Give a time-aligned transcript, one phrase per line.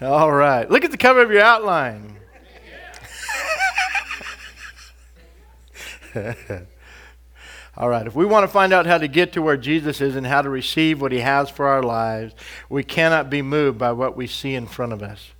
[0.00, 0.70] All right.
[0.70, 2.16] Look at the cover of your outline.
[7.76, 10.14] All right, if we want to find out how to get to where Jesus is
[10.14, 12.32] and how to receive what he has for our lives,
[12.68, 15.32] we cannot be moved by what we see in front of us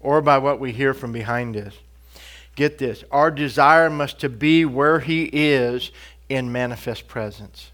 [0.00, 1.74] or by what we hear from behind us.
[2.56, 5.92] Get this our desire must to be where he is
[6.28, 7.70] in manifest presence.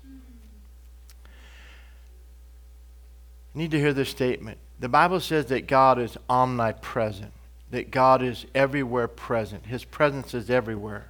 [3.54, 4.58] You need to hear this statement.
[4.84, 7.32] The Bible says that God is omnipresent,
[7.70, 9.64] that God is everywhere present.
[9.64, 11.06] His presence is everywhere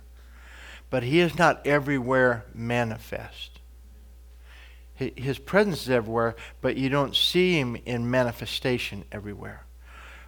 [0.94, 3.58] but he is not everywhere manifest.
[4.94, 9.64] His presence is everywhere, but you don't see him in manifestation everywhere.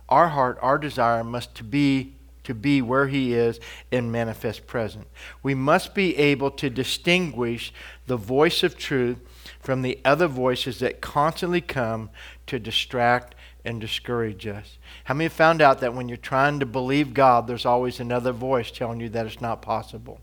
[0.09, 3.60] Our heart, our desire must to be to be where he is
[3.93, 5.07] in manifest present.
[5.41, 7.73] We must be able to distinguish
[8.09, 9.19] the voice of truth
[9.60, 12.10] from the other voices that constantly come
[12.49, 13.36] to distract
[13.66, 14.79] and discourage us.
[15.05, 18.71] How many found out that when you're trying to believe God, there's always another voice
[18.71, 20.21] telling you that it's not possible?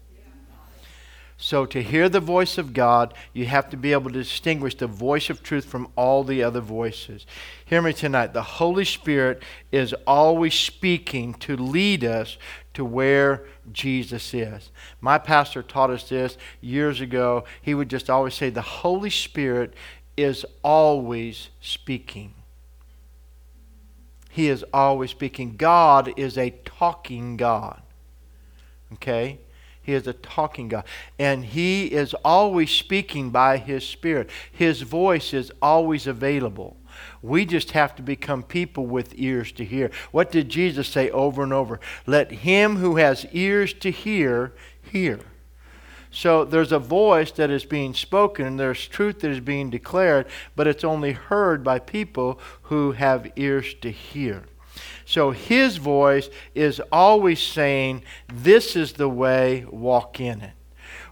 [1.36, 4.88] So, to hear the voice of God, you have to be able to distinguish the
[4.88, 7.26] voice of truth from all the other voices.
[7.66, 8.32] Hear me tonight.
[8.32, 12.38] The Holy Spirit is always speaking to lead us
[12.76, 14.70] to where Jesus is.
[15.02, 17.44] My pastor taught us this years ago.
[17.62, 19.74] He would just always say, The Holy Spirit
[20.16, 22.36] is always speaking.
[24.34, 25.58] He is always speaking.
[25.58, 27.84] God is a talking God.
[28.94, 29.38] Okay?
[29.84, 30.86] He is a talking God.
[31.20, 34.32] And He is always speaking by His Spirit.
[34.52, 36.78] His voice is always available.
[37.22, 39.92] We just have to become people with ears to hear.
[40.10, 41.80] What did Jesus say over and over?
[42.08, 45.20] Let him who has ears to hear, hear.
[46.14, 50.68] So there's a voice that is being spoken, there's truth that is being declared, but
[50.68, 54.44] it's only heard by people who have ears to hear.
[55.06, 60.54] So his voice is always saying, This is the way, walk in it.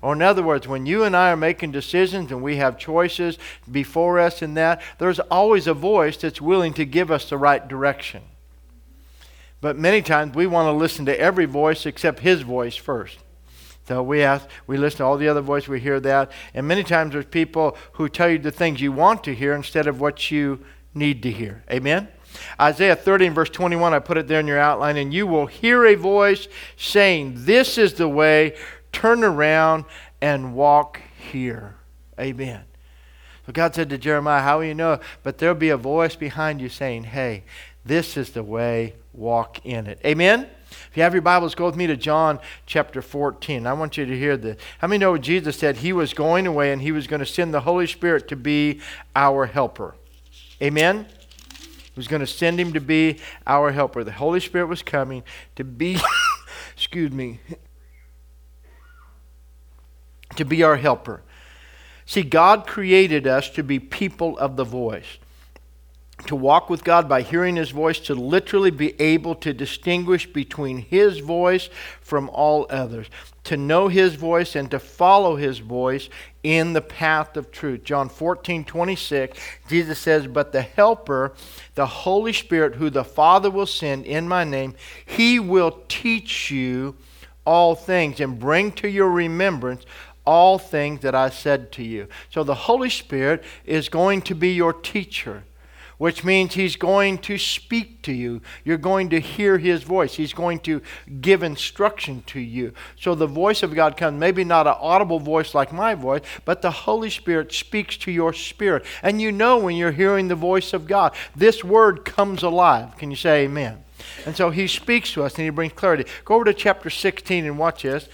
[0.04, 3.40] Or, in other words, when you and I are making decisions and we have choices
[3.70, 7.68] before us in that, there's always a voice that's willing to give us the right
[7.68, 8.22] direction.
[9.62, 13.18] But many times we want to listen to every voice except his voice first.
[13.92, 16.32] So we ask, we listen to all the other voices, we hear that.
[16.54, 19.86] And many times there's people who tell you the things you want to hear instead
[19.86, 20.64] of what you
[20.94, 21.62] need to hear.
[21.70, 22.08] Amen?
[22.58, 25.46] Isaiah 30 and verse 21, I put it there in your outline, and you will
[25.46, 26.48] hear a voice
[26.78, 28.56] saying, This is the way,
[28.94, 29.84] turn around
[30.22, 31.76] and walk here.
[32.18, 32.64] Amen.
[33.46, 35.02] So God said to Jeremiah, How will you know?
[35.22, 37.44] But there'll be a voice behind you saying, Hey,
[37.84, 40.00] this is the way, walk in it.
[40.06, 40.48] Amen?
[40.92, 43.66] If you have your Bibles, go with me to John chapter 14.
[43.66, 44.62] I want you to hear this.
[44.80, 47.54] How many know Jesus said he was going away and he was going to send
[47.54, 48.82] the Holy Spirit to be
[49.16, 49.96] our helper?
[50.62, 51.08] Amen?
[51.96, 54.04] was going to send him to be our helper.
[54.04, 55.24] The Holy Spirit was coming
[55.56, 55.98] to be,
[56.76, 57.40] excuse me,
[60.36, 61.22] to be our helper.
[62.06, 65.20] See, God created us to be people of the voice
[66.28, 70.78] to walk with God by hearing His voice, to literally be able to distinguish between
[70.78, 71.70] His voice
[72.02, 73.08] from all others,
[73.46, 76.10] to know His voice and to follow His voice
[76.44, 77.84] in the path of truth.
[77.84, 79.38] John 14, 26,
[79.68, 81.34] Jesus says, But the Helper,
[81.76, 86.96] the Holy Spirit, who the Father will send in my name, He will teach you
[87.46, 89.86] all things and bring to your remembrance
[90.26, 92.08] all things that I said to you.
[92.30, 95.44] So the Holy Spirit is going to be your teacher
[96.02, 98.42] which means he's going to speak to you.
[98.66, 100.16] You're going to hear his voice.
[100.16, 100.82] He's going to
[101.22, 102.74] give instruction to you.
[103.00, 106.64] So the voice of God comes, maybe not an audible voice like my voice, but
[106.64, 108.84] the Holy Spirit speaks to your spirit.
[109.04, 112.98] And you know when you're hearing the voice of God, this word comes alive.
[112.98, 113.84] Can you say amen?
[114.26, 116.10] And so he speaks to us and he brings clarity.
[116.26, 118.10] Go over to chapter 16 and watch this.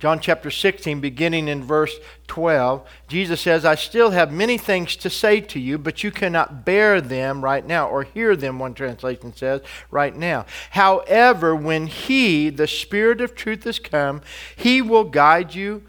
[0.00, 1.94] John chapter 16, beginning in verse
[2.26, 6.64] 12, Jesus says, I still have many things to say to you, but you cannot
[6.64, 9.60] bear them right now, or hear them, one translation says,
[9.90, 10.46] right now.
[10.70, 14.22] However, when He, the Spirit of truth, has come,
[14.56, 15.82] He will guide you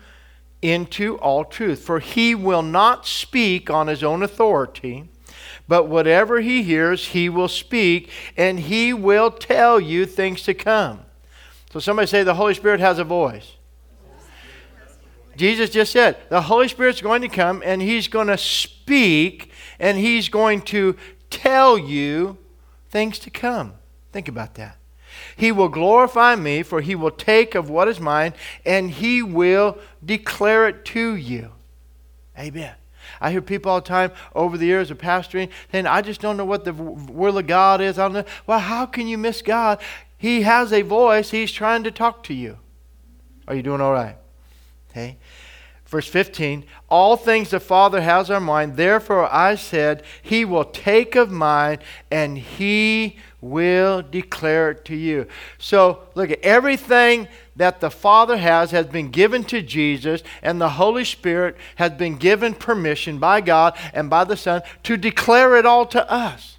[0.61, 1.79] into all truth.
[1.79, 5.07] For He will not speak on His own authority.
[5.69, 10.99] But whatever he hears, he will speak, and he will tell you things to come.
[11.71, 13.53] So somebody say the Holy Spirit has a voice.
[15.35, 19.97] Jesus just said, the Holy Spirit's going to come and he's going to speak and
[19.97, 20.95] he's going to
[21.29, 22.37] tell you
[22.89, 23.73] things to come.
[24.11, 24.77] Think about that.
[25.35, 28.33] He will glorify me, for he will take of what is mine
[28.65, 31.51] and he will declare it to you.
[32.37, 32.75] Amen.
[33.19, 36.37] I hear people all the time over the years of pastoring saying, I just don't
[36.37, 37.99] know what the will of God is.
[37.99, 38.25] I don't know.
[38.47, 39.81] Well, how can you miss God?
[40.17, 41.31] He has a voice.
[41.31, 42.57] He's trying to talk to you.
[43.47, 44.17] Are you doing all right?
[44.91, 45.17] Okay.
[45.91, 48.77] Verse 15, all things the Father has are mine.
[48.77, 51.79] Therefore I said, He will take of mine
[52.09, 55.27] and He will declare it to you.
[55.57, 57.27] So look at everything
[57.57, 62.15] that the Father has has been given to Jesus, and the Holy Spirit has been
[62.15, 66.50] given permission by God and by the Son to declare it all to us.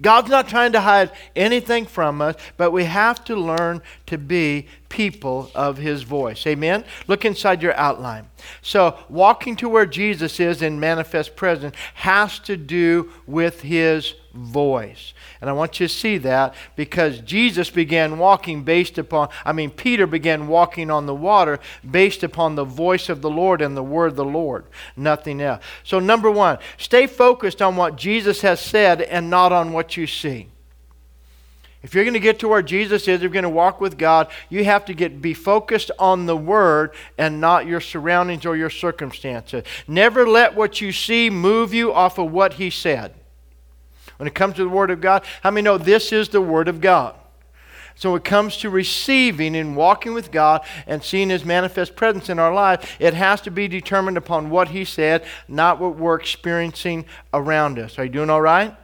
[0.00, 4.66] God's not trying to hide anything from us, but we have to learn to be
[4.88, 6.46] people of His voice.
[6.46, 6.84] Amen?
[7.06, 8.28] Look inside your outline.
[8.62, 15.12] So, walking to where Jesus is in manifest presence has to do with His voice.
[15.40, 19.70] And I want you to see that because Jesus began walking based upon, I mean,
[19.70, 23.82] Peter began walking on the water based upon the voice of the Lord and the
[23.82, 24.64] word of the Lord,
[24.96, 25.62] nothing else.
[25.84, 30.06] So, number one, stay focused on what Jesus has said and not on what you
[30.06, 30.48] see.
[31.82, 33.96] If you're going to get to where Jesus is, if you're going to walk with
[33.96, 38.54] God, you have to get be focused on the word and not your surroundings or
[38.54, 39.64] your circumstances.
[39.88, 43.14] Never let what you see move you off of what he said.
[44.20, 46.68] When it comes to the Word of God, how many know this is the Word
[46.68, 47.14] of God?
[47.94, 52.28] So, when it comes to receiving and walking with God and seeing His manifest presence
[52.28, 56.16] in our life, it has to be determined upon what He said, not what we're
[56.16, 57.98] experiencing around us.
[57.98, 58.76] Are you doing all right?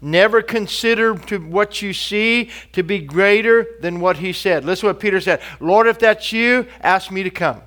[0.00, 4.64] Never consider to what you see to be greater than what He said.
[4.64, 7.60] Listen to what Peter said Lord, if that's you, ask me to come.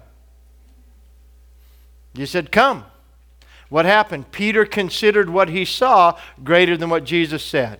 [2.13, 2.85] You said, Come.
[3.69, 4.31] What happened?
[4.31, 7.79] Peter considered what he saw greater than what Jesus said.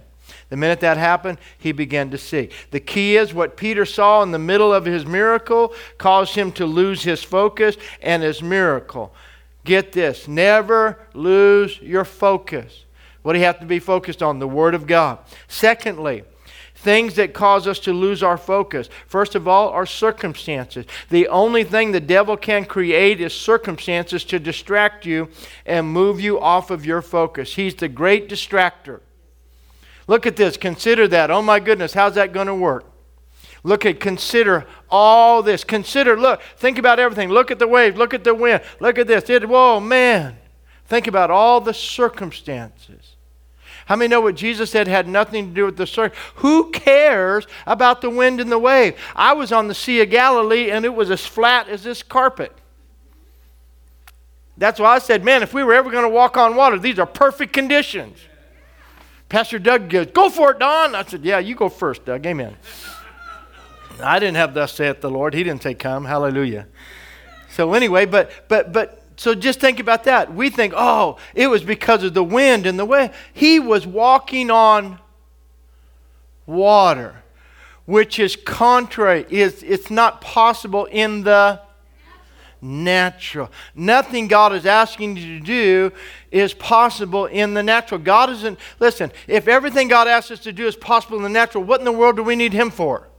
[0.50, 2.50] The minute that happened, he began to see.
[2.72, 6.66] The key is what Peter saw in the middle of his miracle caused him to
[6.66, 9.14] lose his focus and his miracle.
[9.64, 12.86] Get this never lose your focus.
[13.22, 14.40] What do you have to be focused on?
[14.40, 15.20] The Word of God.
[15.48, 16.24] Secondly,
[16.80, 18.90] things that cause us to lose our focus.
[19.06, 20.86] First of all, our circumstances.
[21.10, 25.30] The only thing the devil can create is circumstances to distract you
[25.66, 27.56] and move you off of your focus.
[27.56, 29.02] He's the great distractor.
[30.08, 30.56] Look at this.
[30.56, 31.30] Consider that.
[31.30, 32.86] Oh my goodness, how's that going to work?
[33.62, 35.66] Look at, consider all this.
[35.66, 37.30] Consider, look, think about everything.
[37.30, 37.98] Look at the waves.
[37.98, 38.62] Look at the wind.
[38.80, 39.30] Look at this.
[39.30, 40.38] It, whoa, man.
[40.86, 43.18] Think about all the circumstances.
[43.90, 46.16] How many know what Jesus said had nothing to do with the circle?
[46.36, 48.96] Who cares about the wind and the wave?
[49.16, 52.56] I was on the Sea of Galilee and it was as flat as this carpet.
[54.60, 57.00] That's why I said, man, if we were ever going to walk on water, these
[57.00, 58.20] are perfect conditions.
[59.28, 60.94] Pastor Doug goes, go for it, Don.
[60.94, 62.24] I said, yeah, you go first, Doug.
[62.28, 62.58] Amen.
[64.04, 65.34] I didn't have thus saith the Lord.
[65.34, 66.06] He didn't say come.
[66.06, 66.68] Hallelujah.
[67.50, 70.34] So anyway, but but but so just think about that.
[70.34, 73.12] We think, oh, it was because of the wind and the way.
[73.34, 74.98] He was walking on
[76.46, 77.22] water,
[77.84, 79.26] which is contrary.
[79.30, 81.60] It's, it's not possible in the
[82.62, 83.52] natural.
[83.76, 85.92] Nothing God is asking you to do
[86.32, 88.00] is possible in the natural.
[88.00, 91.66] God isn't, listen, if everything God asks us to do is possible in the natural,
[91.66, 93.10] what in the world do we need Him for?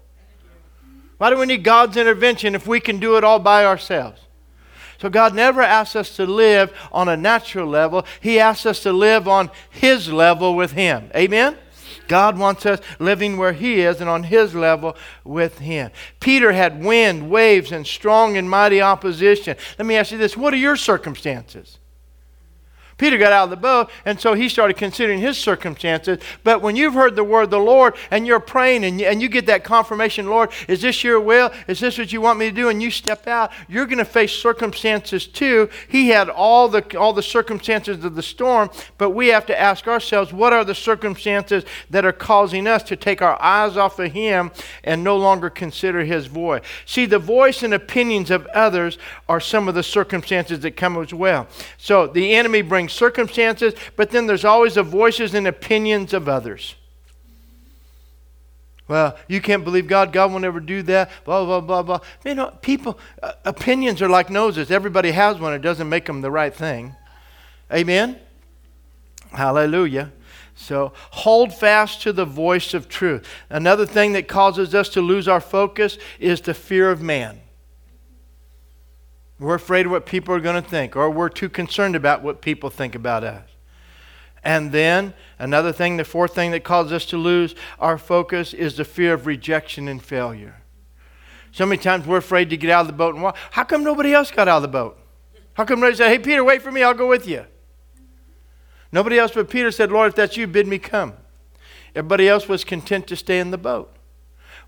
[1.18, 4.22] Why do we need God's intervention if we can do it all by ourselves?
[5.00, 8.04] So God never asks us to live on a natural level.
[8.20, 11.10] He asks us to live on His level with Him.
[11.16, 11.56] Amen?
[12.06, 15.90] God wants us living where He is and on His level with Him.
[16.18, 19.56] Peter had wind, waves, and strong and mighty opposition.
[19.78, 21.78] Let me ask you this what are your circumstances?
[23.00, 26.18] Peter got out of the boat, and so he started considering his circumstances.
[26.44, 29.22] But when you've heard the word of the Lord and you're praying and you, and
[29.22, 31.50] you get that confirmation, Lord, is this your will?
[31.66, 32.68] Is this what you want me to do?
[32.68, 35.70] And you step out, you're going to face circumstances too.
[35.88, 39.88] He had all the, all the circumstances of the storm, but we have to ask
[39.88, 44.12] ourselves, what are the circumstances that are causing us to take our eyes off of
[44.12, 44.50] Him
[44.84, 46.62] and no longer consider His voice?
[46.84, 51.14] See, the voice and opinions of others are some of the circumstances that come as
[51.14, 51.46] well.
[51.78, 56.74] So the enemy brings circumstances, but then there's always the voices and opinions of others.
[58.90, 60.12] Well, you can't believe God.
[60.12, 61.12] God will never do that.
[61.24, 62.00] Blah, blah, blah, blah.
[62.24, 64.72] You know, people, uh, opinions are like noses.
[64.72, 65.52] Everybody has one.
[65.52, 66.96] It doesn't make them the right thing.
[67.72, 68.18] Amen?
[69.30, 70.10] Hallelujah.
[70.56, 73.24] So hold fast to the voice of truth.
[73.48, 77.40] Another thing that causes us to lose our focus is the fear of man.
[79.40, 82.42] We're afraid of what people are going to think, or we're too concerned about what
[82.42, 83.48] people think about us.
[84.44, 88.76] And then another thing, the fourth thing that causes us to lose our focus is
[88.76, 90.62] the fear of rejection and failure.
[91.52, 93.36] So many times we're afraid to get out of the boat and walk.
[93.50, 94.98] How come nobody else got out of the boat?
[95.54, 97.46] How come nobody said, hey, Peter, wait for me, I'll go with you?
[98.92, 101.14] Nobody else but Peter said, Lord, if that's you, bid me come.
[101.94, 103.94] Everybody else was content to stay in the boat.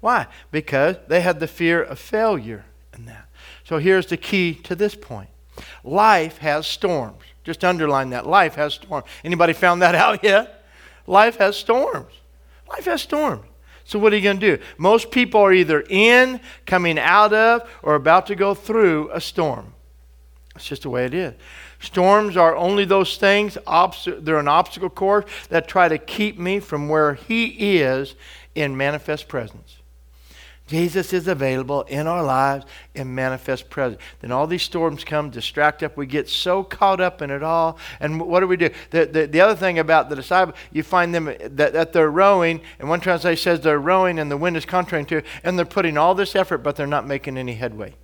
[0.01, 0.27] Why?
[0.51, 2.65] Because they had the fear of failure
[2.97, 3.29] in that.
[3.73, 5.31] So here's the key to this point.
[5.83, 7.23] Life has storms.
[7.43, 8.27] Just underline that.
[8.27, 9.07] Life has storms.
[9.25, 10.67] Anybody found that out yet?
[11.07, 12.13] Life has storms.
[12.69, 13.47] Life has storms.
[13.85, 14.63] So what are you going to do?
[14.77, 19.73] Most people are either in, coming out of, or about to go through a storm.
[20.55, 21.33] It's just the way it is.
[21.81, 23.57] Storms are only those things,
[24.07, 28.17] they're an obstacle course that try to keep me from where He is
[28.55, 29.79] in manifest presence.
[30.73, 32.65] Jesus is available in our lives
[32.95, 34.01] in manifest presence.
[34.21, 35.93] Then all these storms come, distract us.
[35.97, 37.77] We get so caught up in it all.
[38.01, 38.71] And what do we do?
[38.89, 42.63] The, the, the other thing about the disciples, you find them that, that they're rowing,
[42.79, 45.99] and one translation says they're rowing and the wind is contrary to, and they're putting
[45.99, 47.95] all this effort, but they're not making any headway.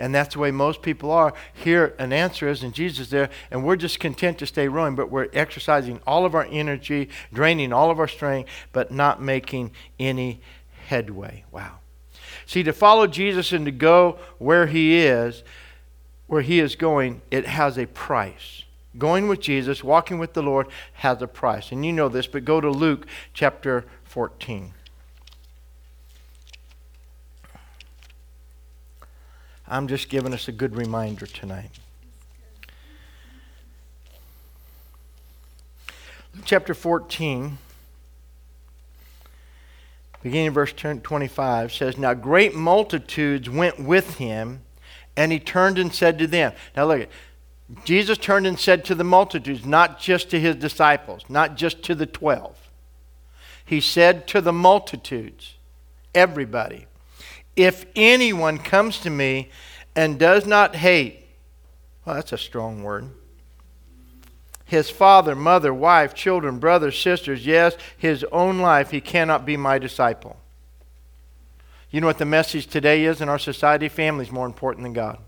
[0.00, 1.32] And that's the way most people are.
[1.52, 4.96] Here, an answer is, and Jesus is there, and we're just content to stay rowing,
[4.96, 9.70] but we're exercising all of our energy, draining all of our strength, but not making
[10.00, 10.40] any
[10.90, 11.44] headway.
[11.52, 11.78] Wow.
[12.46, 15.44] See, to follow Jesus and to go where he is,
[16.26, 18.64] where he is going, it has a price.
[18.98, 21.70] Going with Jesus, walking with the Lord, has a price.
[21.70, 24.74] And you know this, but go to Luke chapter 14.
[29.68, 31.70] I'm just giving us a good reminder tonight.
[36.34, 37.58] Luke chapter 14
[40.22, 44.62] beginning in verse 25, says, Now great multitudes went with him,
[45.16, 46.52] and he turned and said to them.
[46.76, 47.08] Now look,
[47.84, 51.94] Jesus turned and said to the multitudes, not just to his disciples, not just to
[51.94, 52.56] the twelve.
[53.64, 55.54] He said to the multitudes,
[56.14, 56.86] everybody,
[57.54, 59.50] if anyone comes to me
[59.94, 61.26] and does not hate,
[62.04, 63.10] well, that's a strong word
[64.70, 69.80] his father, mother, wife, children, brothers, sisters, yes, his own life, he cannot be my
[69.80, 70.36] disciple.
[71.90, 73.88] You know what the message today is in our society?
[73.88, 75.18] Family is more important than God.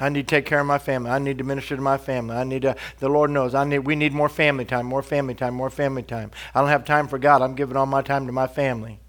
[0.00, 1.10] I need to take care of my family.
[1.10, 2.34] I need to minister to my family.
[2.34, 5.34] I need to, the Lord knows, I need, we need more family time, more family
[5.34, 6.30] time, more family time.
[6.54, 7.42] I don't have time for God.
[7.42, 9.00] I'm giving all my time to my family.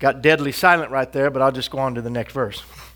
[0.00, 2.64] Got deadly silent right there, but I'll just go on to the next verse.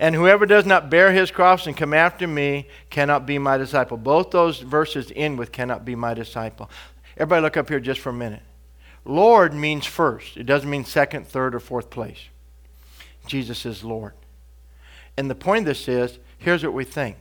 [0.00, 3.98] And whoever does not bear his cross and come after me cannot be my disciple.
[3.98, 6.70] Both those verses end with cannot be my disciple.
[7.18, 8.42] Everybody look up here just for a minute.
[9.04, 10.38] Lord means first.
[10.38, 12.28] It doesn't mean second, third, or fourth place.
[13.26, 14.14] Jesus is Lord.
[15.18, 17.18] And the point of this is here's what we think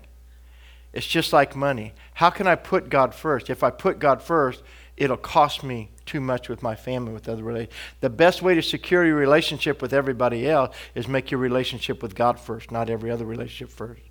[0.93, 1.93] it's just like money.
[2.13, 3.49] How can I put God first?
[3.49, 4.63] If I put God first,
[4.95, 7.77] it'll cost me too much with my family, with other relationships.
[8.01, 12.15] The best way to secure your relationship with everybody else is make your relationship with
[12.15, 14.01] God first, not every other relationship first.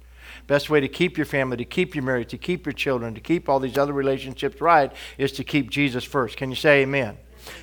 [0.46, 3.20] Best way to keep your family, to keep your marriage, to keep your children, to
[3.20, 6.36] keep all these other relationships right is to keep Jesus first.
[6.36, 7.18] Can you say amen?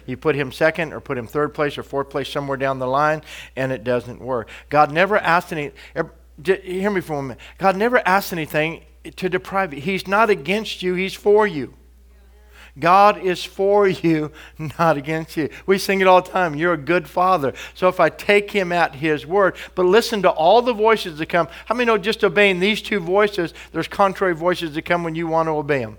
[0.05, 2.87] You put him second or put him third place or fourth place somewhere down the
[2.87, 3.21] line,
[3.55, 4.49] and it doesn't work.
[4.69, 5.71] God never asked any.
[6.43, 7.39] Hear me for a minute.
[7.57, 8.83] God never asked anything
[9.15, 9.81] to deprive you.
[9.81, 10.95] He's not against you.
[10.95, 11.75] He's for you.
[12.77, 14.31] God is for you,
[14.79, 15.49] not against you.
[15.65, 16.55] We sing it all the time.
[16.55, 17.53] You're a good father.
[17.73, 21.27] So if I take him at his word, but listen to all the voices that
[21.27, 21.47] come.
[21.65, 25.27] How many know just obeying these two voices, there's contrary voices that come when you
[25.27, 25.97] want to obey them?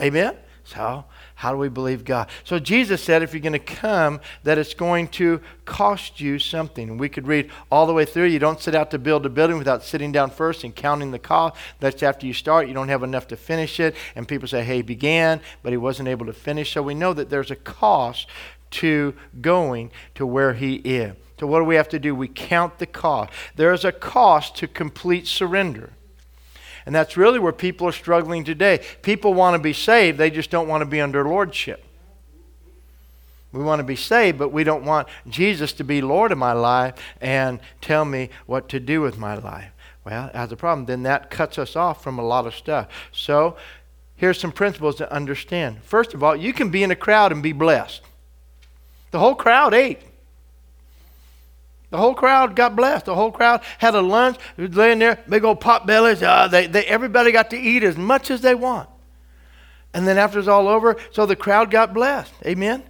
[0.00, 0.36] Amen?
[0.64, 1.04] So
[1.38, 2.28] how do we believe God?
[2.42, 6.98] So Jesus said if you're going to come, that it's going to cost you something.
[6.98, 8.24] We could read all the way through.
[8.24, 11.18] You don't set out to build a building without sitting down first and counting the
[11.20, 11.54] cost.
[11.78, 12.66] That's after you start.
[12.66, 13.94] You don't have enough to finish it.
[14.16, 16.72] And people say, hey, he began, but he wasn't able to finish.
[16.72, 18.26] So we know that there's a cost
[18.70, 21.14] to going to where he is.
[21.38, 22.16] So what do we have to do?
[22.16, 23.32] We count the cost.
[23.54, 25.92] There's a cost to complete surrender.
[26.88, 28.80] And that's really where people are struggling today.
[29.02, 31.84] People want to be saved, they just don't want to be under lordship.
[33.52, 36.52] We want to be saved, but we don't want Jesus to be Lord of my
[36.52, 39.70] life and tell me what to do with my life.
[40.02, 42.88] Well, as a problem, then that cuts us off from a lot of stuff.
[43.12, 43.58] So,
[44.16, 45.82] here's some principles to understand.
[45.82, 48.00] First of all, you can be in a crowd and be blessed.
[49.10, 50.00] The whole crowd ate.
[51.90, 53.06] The whole crowd got blessed.
[53.06, 56.22] The whole crowd had a lunch, was laying there, big old pot bellies.
[56.22, 58.88] Uh, they, they, everybody got to eat as much as they want.
[59.94, 62.32] And then after it's all over, so the crowd got blessed.
[62.44, 62.82] Amen?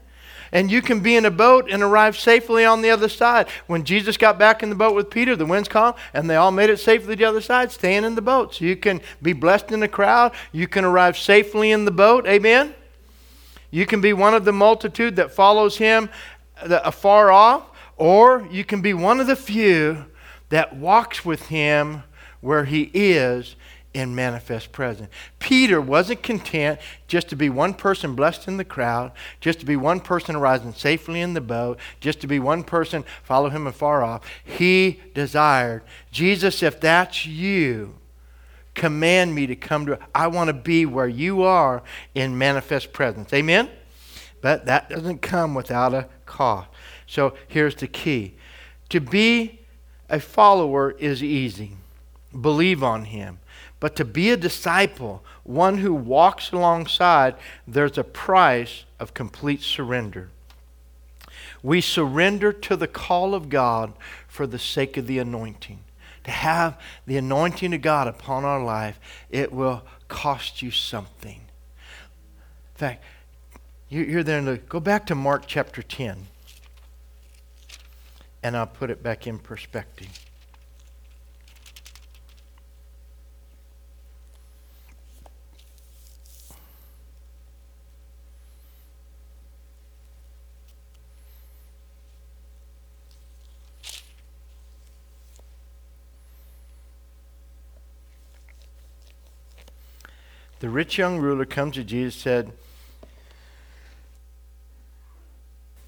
[0.50, 3.48] And you can be in a boat and arrive safely on the other side.
[3.66, 6.50] When Jesus got back in the boat with Peter, the wind's calm, and they all
[6.50, 8.54] made it safely to the other side, staying in the boat.
[8.54, 10.32] So you can be blessed in the crowd.
[10.50, 12.26] You can arrive safely in the boat.
[12.26, 12.74] Amen?
[13.70, 16.08] You can be one of the multitude that follows him
[16.62, 20.06] afar off or you can be one of the few
[20.48, 22.02] that walks with him
[22.40, 23.56] where he is
[23.94, 25.10] in manifest presence.
[25.38, 26.78] Peter wasn't content
[27.08, 30.72] just to be one person blessed in the crowd, just to be one person arising
[30.72, 34.22] safely in the boat, just to be one person follow him afar off.
[34.44, 37.94] He desired, Jesus, if that's you,
[38.74, 41.82] command me to come to I want to be where you are
[42.14, 43.32] in manifest presence.
[43.32, 43.68] Amen?
[44.40, 46.68] But that doesn't come without a cost.
[47.08, 48.34] So here's the key.
[48.90, 49.58] To be
[50.08, 51.72] a follower is easy.
[52.38, 53.40] Believe on him.
[53.80, 57.34] But to be a disciple, one who walks alongside,
[57.66, 60.28] there's a price of complete surrender.
[61.62, 63.92] We surrender to the call of God
[64.28, 65.80] for the sake of the anointing.
[66.24, 69.00] To have the anointing of God upon our life,
[69.30, 71.40] it will cost you something.
[71.40, 73.02] In fact,
[73.88, 74.56] you're there.
[74.56, 76.26] Go back to Mark chapter 10,
[78.42, 80.08] and I'll put it back in perspective.
[100.60, 102.52] The rich young ruler comes to Jesus and said,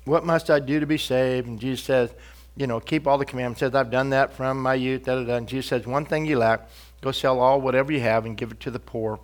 [0.04, 1.46] What must I do to be saved?
[1.46, 2.14] And Jesus says,
[2.56, 3.60] You know, keep all the commandments.
[3.60, 5.04] Says, I've done that from my youth.
[5.04, 5.36] Da, da, da.
[5.36, 6.68] And Jesus says, One thing you lack
[7.00, 9.20] go sell all whatever you have and give it to the poor,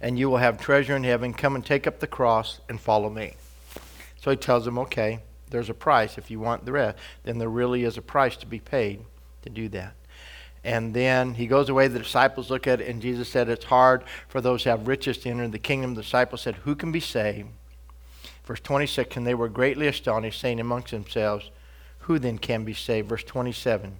[0.00, 1.32] and you will have treasure in heaven.
[1.32, 3.36] Come and take up the cross and follow me.
[4.20, 5.20] So he tells them, Okay,
[5.50, 6.98] there's a price if you want the rest.
[7.22, 9.04] Then there really is a price to be paid
[9.42, 9.94] to do that.
[10.64, 11.86] And then he goes away.
[11.86, 15.18] The disciples look at it, and Jesus said, It's hard for those who have riches
[15.18, 15.94] to enter the kingdom.
[15.94, 17.48] The disciples said, Who can be saved?
[18.44, 21.50] Verse 26, and they were greatly astonished, saying amongst themselves,
[22.06, 23.08] Who then can be saved?
[23.08, 23.98] Verse 27.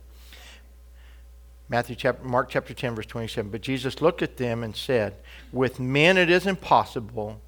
[1.69, 3.51] Matthew chapter, Mark chapter 10, verse 27.
[3.51, 5.17] But Jesus looked at them and said,
[5.51, 7.41] With men it is impossible,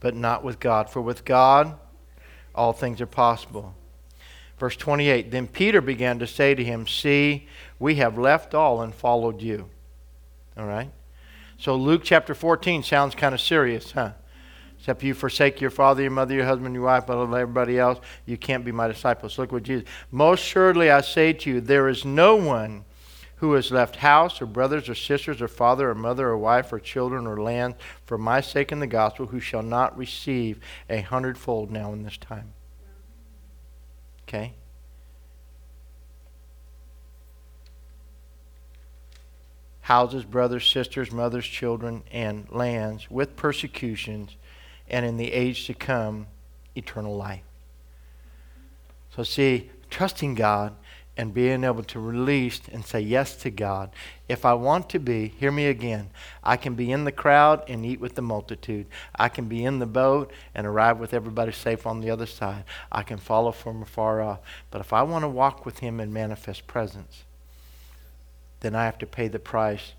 [0.00, 0.90] but not with God.
[0.90, 1.78] For with God
[2.54, 3.74] all things are possible.
[4.58, 8.94] Verse 28 Then Peter began to say to him, See, we have left all and
[8.94, 9.70] followed you.
[10.58, 10.90] All right?
[11.56, 14.12] So Luke chapter 14 sounds kind of serious, huh?
[14.82, 18.36] Except you forsake your father, your mother, your husband, your wife, but everybody else, you
[18.36, 19.38] can't be my disciples.
[19.38, 19.86] Look what Jesus.
[20.10, 22.84] Most surely I say to you, there is no one
[23.36, 26.80] who has left house or brothers or sisters or father or mother or wife or
[26.80, 30.58] children or land for my sake in the gospel who shall not receive
[30.90, 32.52] a hundredfold now in this time.
[34.26, 34.52] Okay?
[39.82, 44.36] houses, brothers, sisters, mothers, children, and lands with persecutions,
[44.92, 46.26] and in the age to come,
[46.76, 47.42] eternal life.
[49.16, 50.74] So, see, trusting God
[51.16, 53.90] and being able to release and say yes to God.
[54.28, 56.10] If I want to be, hear me again,
[56.42, 58.86] I can be in the crowd and eat with the multitude.
[59.16, 62.64] I can be in the boat and arrive with everybody safe on the other side.
[62.90, 64.40] I can follow from afar off.
[64.70, 67.24] But if I want to walk with Him in manifest presence,
[68.60, 69.92] then I have to pay the price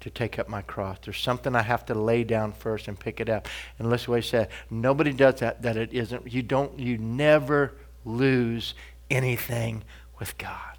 [0.00, 0.98] to take up my cross.
[1.04, 3.48] There's something I have to lay down first and pick it up.
[3.78, 4.48] And listen what he said.
[4.70, 6.32] Nobody does that, that it isn't.
[6.32, 8.74] You don't, you never lose
[9.10, 9.82] anything
[10.18, 10.78] with God.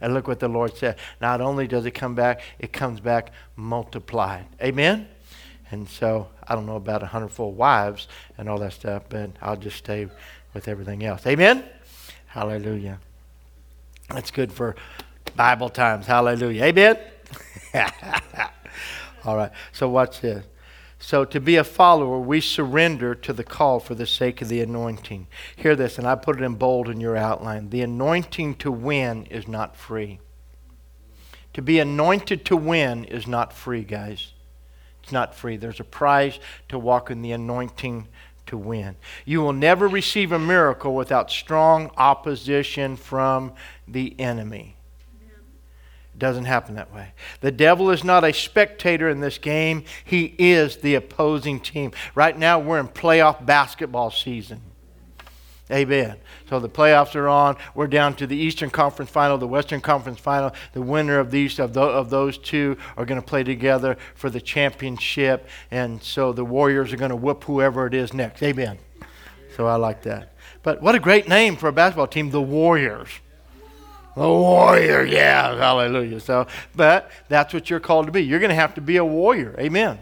[0.00, 0.98] And look what the Lord said.
[1.20, 4.46] Not only does it come back, it comes back multiplied.
[4.62, 5.08] Amen?
[5.70, 9.56] And so I don't know about a hundredfold wives and all that stuff, but I'll
[9.56, 10.08] just stay
[10.54, 11.26] with everything else.
[11.26, 11.64] Amen?
[12.26, 13.00] Hallelujah.
[14.08, 14.76] That's good for
[15.34, 16.06] Bible times.
[16.06, 16.64] Hallelujah.
[16.64, 16.98] Amen?
[19.24, 19.50] All right.
[19.72, 20.44] So watch this.
[20.98, 24.60] So to be a follower, we surrender to the call for the sake of the
[24.60, 25.26] anointing.
[25.54, 27.68] Hear this, and I put it in bold in your outline.
[27.70, 30.20] The anointing to win is not free.
[31.52, 34.32] To be anointed to win is not free, guys.
[35.02, 35.56] It's not free.
[35.56, 38.08] There's a price to walk in the anointing
[38.46, 38.96] to win.
[39.24, 43.52] You will never receive a miracle without strong opposition from
[43.86, 44.75] the enemy.
[46.18, 47.12] Doesn't happen that way.
[47.40, 51.92] The devil is not a spectator in this game, he is the opposing team.
[52.14, 54.62] Right now, we're in playoff basketball season.
[55.70, 56.16] Amen.
[56.48, 57.56] So the playoffs are on.
[57.74, 60.52] We're down to the Eastern Conference Final, the Western Conference Final.
[60.72, 64.30] The winner of these of, the, of those two are going to play together for
[64.30, 68.44] the championship, and so the Warriors are going to whoop whoever it is next.
[68.44, 68.78] Amen.
[69.56, 70.34] So I like that.
[70.62, 73.08] But what a great name for a basketball team, the Warriors.
[74.16, 76.20] A warrior, yeah, hallelujah.
[76.20, 78.22] So, but that's what you're called to be.
[78.22, 79.54] You're going to have to be a warrior.
[79.58, 79.98] Amen.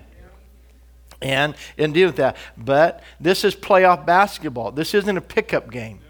[1.20, 2.37] And and deal with that.
[2.57, 4.70] But this is playoff basketball.
[4.70, 6.00] This isn't a pickup game.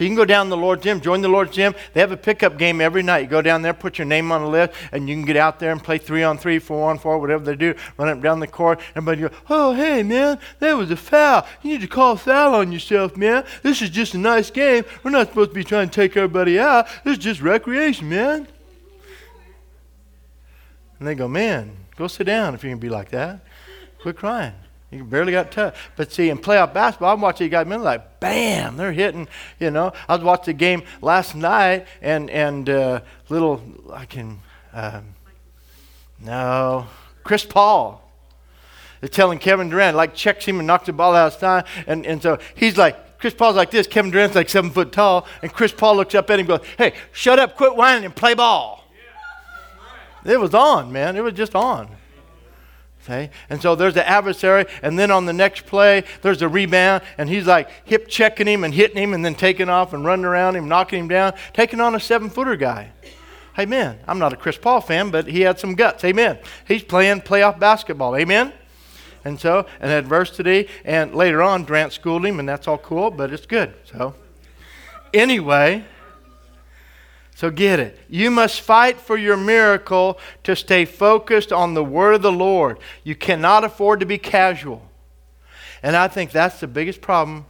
[0.00, 1.74] So you can go down to the Lord's Gym, join the Lord's Gym.
[1.92, 3.18] They have a pickup game every night.
[3.18, 5.58] You go down there, put your name on the list, and you can get out
[5.58, 7.74] there and play three on three, four on four, whatever they do.
[7.98, 8.80] Run up down the court.
[8.96, 11.46] Everybody go, oh, hey, man, that was a foul.
[11.60, 13.44] You need to call a foul on yourself, man.
[13.62, 14.86] This is just a nice game.
[15.02, 16.86] We're not supposed to be trying to take everybody out.
[17.04, 18.48] This is just recreation, man.
[20.98, 23.44] And they go, man, go sit down if you can be like that.
[24.00, 24.54] Quit crying.
[24.90, 25.76] You barely got touched.
[25.96, 29.28] But see, in playoff basketball, I'm watching guys men like, bam, they're hitting.
[29.60, 34.40] You know, I was watching the game last night, and and uh, little I can,
[34.72, 35.14] um,
[36.18, 36.86] no,
[37.22, 38.04] Chris Paul.
[39.00, 42.04] They're telling Kevin Durant like checks him and knocks the ball out of time, and
[42.06, 43.06] and so he's like.
[43.20, 43.86] Chris Paul's like this.
[43.86, 46.66] Kevin Durant's like seven foot tall, and Chris Paul looks up at him and goes,
[46.78, 48.82] "Hey, shut up, quit whining, and play ball."
[50.24, 51.16] It was on, man.
[51.16, 51.88] It was just on.
[53.04, 53.30] Okay?
[53.48, 57.28] And so there's the adversary, and then on the next play, there's a rebound, and
[57.28, 60.56] he's like hip checking him and hitting him, and then taking off and running around
[60.56, 62.92] him, knocking him down, taking on a seven footer guy.
[63.58, 63.98] Amen.
[64.06, 66.04] I'm not a Chris Paul fan, but he had some guts.
[66.04, 66.38] Amen.
[66.66, 68.16] He's playing playoff basketball.
[68.16, 68.52] Amen.
[69.24, 73.32] And so, an adversity, and later on, Durant schooled him, and that's all cool, but
[73.32, 73.74] it's good.
[73.84, 74.14] So,
[75.12, 75.84] anyway.
[77.40, 77.98] So get it.
[78.06, 82.78] You must fight for your miracle to stay focused on the word of the Lord.
[83.02, 84.86] You cannot afford to be casual.
[85.82, 87.46] And I think that's the biggest problem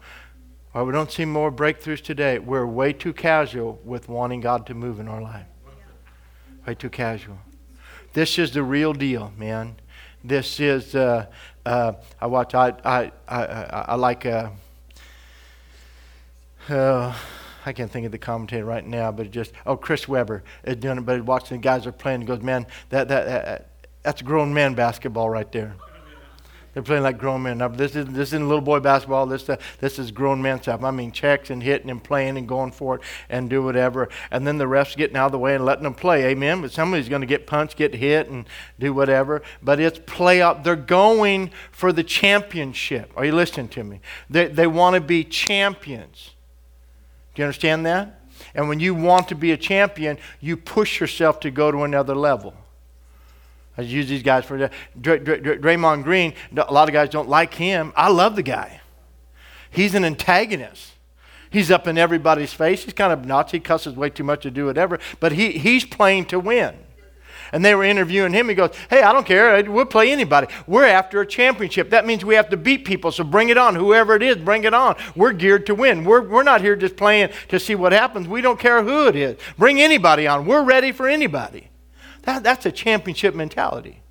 [0.70, 2.38] why we don't see more breakthroughs today.
[2.38, 5.46] We're way too casual with wanting God to move in our life.
[6.64, 7.38] Way too casual.
[8.12, 9.74] This is the real deal, man.
[10.22, 11.26] This is, uh,
[11.66, 13.42] uh, I watch, I, I, I,
[13.88, 14.50] I, like, uh,
[16.68, 17.12] uh
[17.66, 20.98] I can't think of the commentator right now, but just oh Chris Webber is doing
[20.98, 23.70] it, but watching the guys are playing and goes, man, that that, that
[24.02, 25.74] that's grown man basketball right there.
[26.72, 27.58] They're playing like grown men.
[27.58, 29.26] Now, this isn't, this isn't little boy basketball.
[29.26, 30.84] This, uh, this is grown man stuff.
[30.84, 34.08] I mean, checks and hitting and playing and going for it and do whatever.
[34.30, 36.26] And then the refs getting out of the way and letting them play.
[36.26, 36.60] Amen.
[36.60, 38.46] But somebody's going to get punched, get hit, and
[38.78, 39.42] do whatever.
[39.60, 40.62] But it's play up.
[40.62, 43.12] They're going for the championship.
[43.16, 44.00] Are you listening to me?
[44.28, 46.34] They, they want to be champions.
[47.40, 48.20] You understand that?
[48.54, 52.14] And when you want to be a champion, you push yourself to go to another
[52.14, 52.52] level.
[53.78, 54.74] I use these guys for that.
[55.00, 57.94] Dray- Dray- Draymond Green, a lot of guys don't like him.
[57.96, 58.82] I love the guy.
[59.70, 60.92] He's an antagonist.
[61.48, 62.84] He's up in everybody's face.
[62.84, 66.26] He's kind of Nazi, cusses way too much to do whatever, but he, he's playing
[66.26, 66.76] to win
[67.52, 68.48] and they were interviewing him.
[68.48, 69.62] He goes, Hey, I don't care.
[69.70, 70.48] We'll play anybody.
[70.66, 71.90] We're after a championship.
[71.90, 73.12] That means we have to beat people.
[73.12, 73.74] So bring it on.
[73.74, 74.96] Whoever it is, bring it on.
[75.16, 76.04] We're geared to win.
[76.04, 78.28] We're, we're not here just playing to see what happens.
[78.28, 79.38] We don't care who it is.
[79.58, 80.46] Bring anybody on.
[80.46, 81.68] We're ready for anybody.
[82.22, 84.02] That, that's a championship mentality.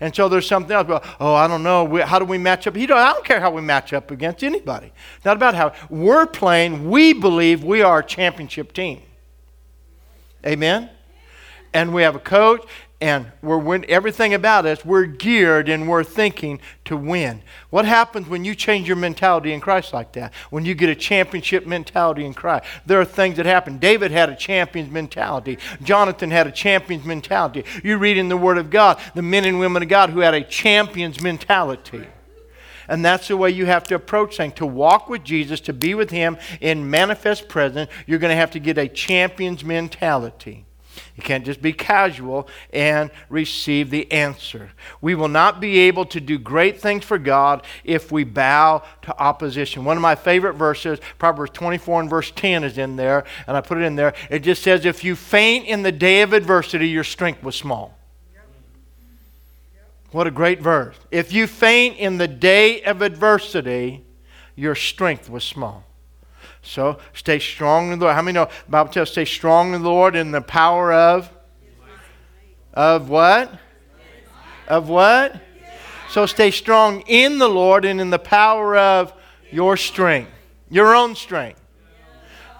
[0.00, 0.88] And so there's something else.
[0.88, 1.86] Well, oh, I don't know.
[2.04, 2.74] how do we match up?
[2.74, 4.92] He don't, I don't care how we match up against anybody.
[5.24, 6.90] Not about how we're playing.
[6.90, 9.02] We believe we are a championship team.
[10.44, 10.90] Amen?
[11.74, 12.64] And we have a coach
[13.02, 17.42] and we're win- everything about us we're geared and we're thinking to win.
[17.70, 20.32] What happens when you change your mentality in christ like that?
[20.50, 22.64] When you get a championship mentality in christ?
[22.86, 23.78] There are things that happen.
[23.78, 25.58] David had a champion's mentality.
[25.82, 27.64] Jonathan had a champion's mentality.
[27.82, 30.34] You read in the word of god the men and women of god who had
[30.34, 32.06] a champion's mentality.
[32.88, 34.54] And that's the way you have to approach things.
[34.54, 38.50] To walk with Jesus, to be with Him in manifest presence, you're going to have
[38.52, 40.66] to get a champion's mentality.
[41.16, 44.70] You can't just be casual and receive the answer.
[45.02, 49.18] We will not be able to do great things for God if we bow to
[49.18, 49.84] opposition.
[49.84, 53.60] One of my favorite verses, Proverbs 24 and verse 10 is in there, and I
[53.60, 54.14] put it in there.
[54.30, 57.98] It just says, If you faint in the day of adversity, your strength was small.
[60.12, 60.96] What a great verse.
[61.10, 64.04] If you faint in the day of adversity,
[64.54, 65.84] your strength was small.
[66.62, 68.14] So stay strong in the Lord.
[68.14, 71.30] How many know Bible tells stay strong in the Lord in the power of
[72.72, 73.52] of what?
[74.68, 75.40] Of what?
[76.08, 79.12] So stay strong in the Lord and in the power of
[79.50, 80.30] your strength.
[80.70, 81.60] Your own strength.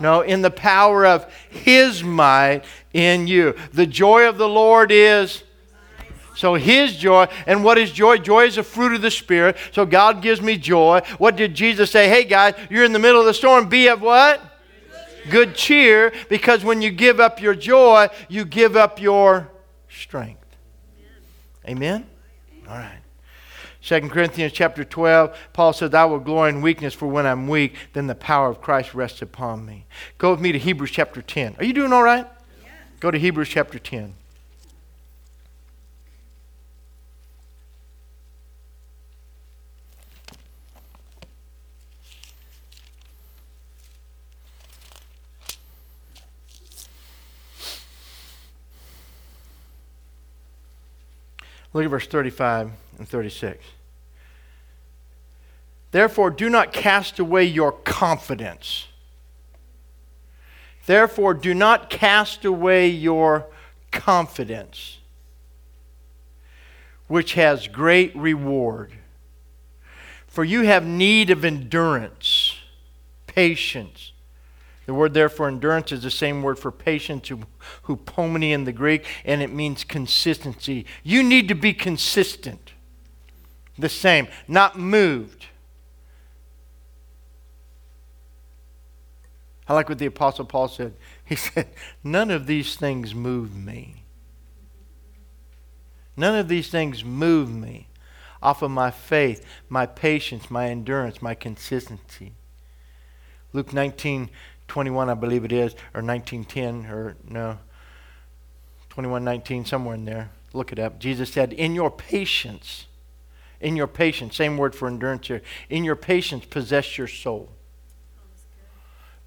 [0.00, 3.54] No, in the power of his might in you.
[3.72, 5.44] The joy of the Lord is
[6.34, 8.18] so his joy, and what is joy?
[8.18, 9.56] Joy is a fruit of the Spirit.
[9.72, 11.02] So God gives me joy.
[11.18, 12.08] What did Jesus say?
[12.08, 13.68] Hey guys, you're in the middle of the storm.
[13.68, 14.40] Be of what?
[15.30, 19.48] Good cheer, because when you give up your joy, you give up your
[19.88, 20.40] strength.
[21.68, 22.06] Amen?
[22.68, 22.98] All right.
[23.82, 27.74] 2 Corinthians chapter 12, Paul says, I will glory in weakness, for when I'm weak,
[27.92, 29.86] then the power of Christ rests upon me.
[30.18, 31.56] Go with me to Hebrews chapter 10.
[31.58, 32.26] Are you doing all right?
[33.00, 34.14] Go to Hebrews chapter 10.
[51.72, 53.64] Look at verse 35 and 36.
[55.90, 58.88] Therefore, do not cast away your confidence.
[60.86, 63.46] Therefore, do not cast away your
[63.90, 64.98] confidence,
[67.06, 68.92] which has great reward.
[70.26, 72.56] For you have need of endurance,
[73.26, 74.11] patience.
[74.86, 77.30] The word there for endurance is the same word for patience,
[77.84, 80.86] hupomone in the Greek, and it means consistency.
[81.02, 82.72] You need to be consistent.
[83.78, 85.46] The same, not moved.
[89.68, 90.94] I like what the Apostle Paul said.
[91.24, 91.68] He said,
[92.02, 94.04] None of these things move me.
[96.16, 97.88] None of these things move me
[98.42, 102.34] off of my faith, my patience, my endurance, my consistency.
[103.52, 104.30] Luke 19,
[104.72, 107.58] 21, I believe it is, or 1910, or no,
[108.88, 110.30] 21, 19, somewhere in there.
[110.54, 110.98] Look it up.
[110.98, 112.86] Jesus said, In your patience,
[113.60, 117.50] in your patience, same word for endurance here, in your patience, possess your soul.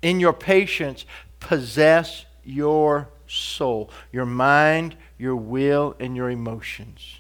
[0.02, 1.06] In your patience,
[1.40, 7.20] possess your soul, your mind, your will, and your emotions.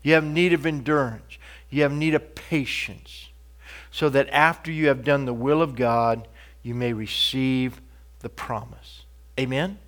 [0.00, 1.38] You have need of endurance.
[1.70, 3.30] You have need of patience.
[3.90, 6.28] So that after you have done the will of God,
[6.62, 7.80] you may receive
[8.20, 9.04] the promise.
[9.38, 9.78] Amen?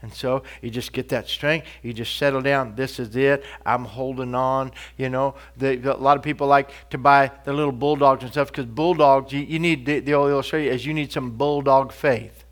[0.00, 1.66] And so you just get that strength.
[1.82, 2.76] You just settle down.
[2.76, 3.44] This is it.
[3.66, 4.70] I'm holding on.
[4.96, 8.48] You know, the, a lot of people like to buy the little bulldogs and stuff
[8.48, 12.44] because bulldogs, you, you need, the, the old illustration is you need some bulldog faith.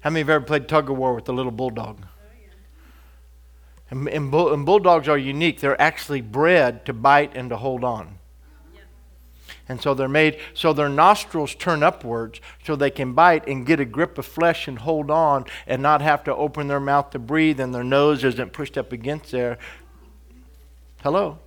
[0.00, 2.04] How many have ever played tug of war with the little bulldog?
[3.88, 5.60] And, and, bull, and bulldogs are unique.
[5.60, 8.18] They're actually bred to bite and to hold on.
[9.68, 13.80] And so they're made so their nostrils turn upwards so they can bite and get
[13.80, 17.18] a grip of flesh and hold on and not have to open their mouth to
[17.18, 19.58] breathe and their nose isn't pushed up against there.
[21.02, 21.38] Hello?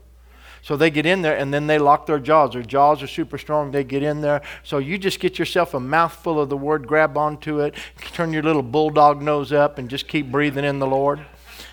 [0.62, 2.54] So they get in there and then they lock their jaws.
[2.54, 3.72] Their jaws are super strong.
[3.72, 4.42] They get in there.
[4.64, 7.76] So you just get yourself a mouthful of the word, grab onto it,
[8.14, 11.22] turn your little bulldog nose up, and just keep breathing in the Lord.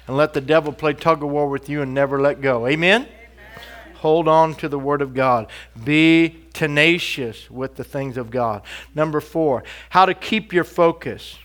[0.06, 2.68] And let the devil play tug of war with you and never let go.
[2.68, 3.08] Amen?
[4.00, 5.48] Hold on to the Word of God.
[5.84, 8.62] Be tenacious with the things of God.
[8.94, 11.38] Number four, how to keep your focus.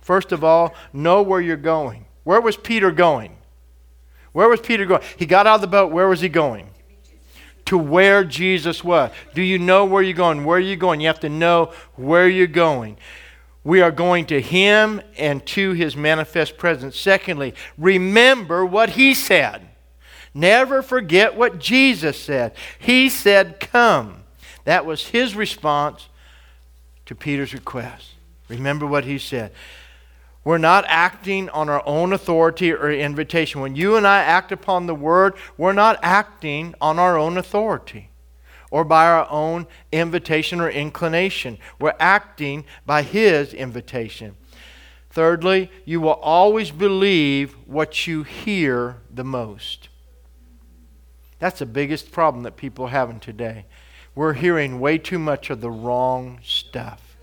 [0.00, 2.06] First of all, know where you're going.
[2.24, 3.36] Where was Peter going?
[4.32, 5.02] Where was Peter going?
[5.16, 5.92] He got out of the boat.
[5.92, 6.68] Where was he going?
[7.66, 9.10] To where Jesus was.
[9.34, 10.44] Do you know where you're going?
[10.44, 11.00] Where are you going?
[11.00, 12.96] You have to know where you're going.
[13.64, 16.98] We are going to Him and to His manifest presence.
[16.98, 19.67] Secondly, remember what He said.
[20.38, 22.52] Never forget what Jesus said.
[22.78, 24.22] He said, Come.
[24.66, 26.08] That was his response
[27.06, 28.12] to Peter's request.
[28.48, 29.50] Remember what he said.
[30.44, 33.60] We're not acting on our own authority or invitation.
[33.60, 38.10] When you and I act upon the word, we're not acting on our own authority
[38.70, 41.58] or by our own invitation or inclination.
[41.80, 44.36] We're acting by his invitation.
[45.10, 49.88] Thirdly, you will always believe what you hear the most.
[51.38, 53.66] That's the biggest problem that people are having today.
[54.14, 57.16] We're hearing way too much of the wrong stuff.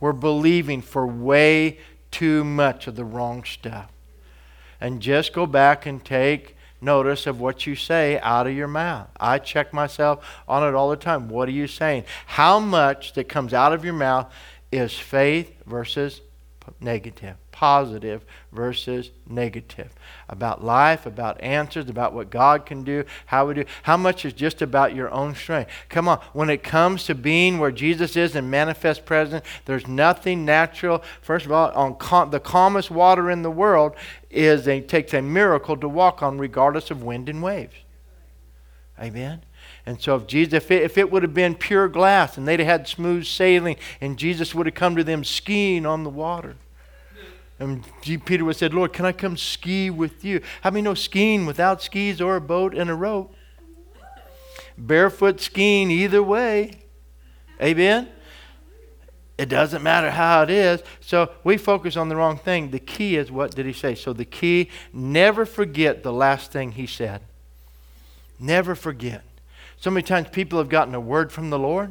[0.00, 1.78] We're believing for way
[2.10, 3.90] too much of the wrong stuff.
[4.80, 9.08] And just go back and take notice of what you say out of your mouth.
[9.18, 11.28] I check myself on it all the time.
[11.28, 12.04] What are you saying?
[12.26, 14.30] How much that comes out of your mouth
[14.72, 16.20] is faith versus
[16.80, 19.92] negative, positive versus negative.
[20.28, 23.64] About life, about answers, about what God can do, how we do.
[23.82, 25.70] How much is just about your own strength?
[25.88, 30.44] Come on, when it comes to being where Jesus is and manifest presence, there's nothing
[30.44, 31.02] natural.
[31.20, 33.94] First of all, on cal- the calmest water in the world
[34.30, 37.74] is it takes a miracle to walk on regardless of wind and waves.
[39.00, 39.42] Amen.
[39.84, 42.60] And so if Jesus, if it, if it would have been pure glass and they'd
[42.60, 46.56] have had smooth sailing and Jesus would have come to them skiing on the water.
[47.58, 50.40] And Peter would have said, Lord, can I come ski with you?
[50.62, 53.34] How many know skiing without skis or a boat and a rope?
[54.76, 56.82] Barefoot skiing either way.
[57.60, 58.08] Amen?
[59.38, 60.82] It doesn't matter how it is.
[61.00, 62.70] So we focus on the wrong thing.
[62.70, 63.94] The key is what did he say?
[63.94, 67.22] So the key, never forget the last thing he said.
[68.38, 69.22] Never forget.
[69.82, 71.90] So many times people have gotten a word from the Lord.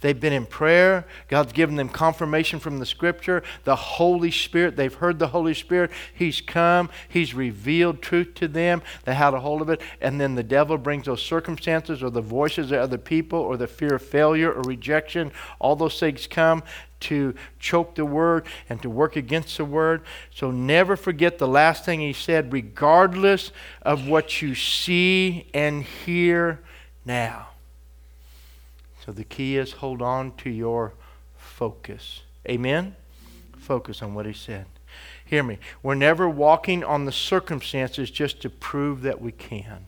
[0.00, 1.04] They've been in prayer.
[1.26, 3.42] God's given them confirmation from the Scripture.
[3.64, 5.90] The Holy Spirit, they've heard the Holy Spirit.
[6.14, 6.88] He's come.
[7.08, 8.80] He's revealed truth to them.
[9.06, 9.80] They had a hold of it.
[10.00, 13.66] And then the devil brings those circumstances or the voices of other people or the
[13.66, 15.32] fear of failure or rejection.
[15.58, 16.62] All those things come
[17.00, 20.02] to choke the word and to work against the word.
[20.32, 23.50] So never forget the last thing he said, regardless
[23.82, 26.60] of what you see and hear
[27.10, 27.48] now.
[29.04, 30.94] So the key is hold on to your
[31.36, 32.22] focus.
[32.48, 32.94] Amen?
[33.58, 34.66] Focus on what he said.
[35.24, 35.58] Hear me.
[35.82, 39.86] We're never walking on the circumstances just to prove that we can.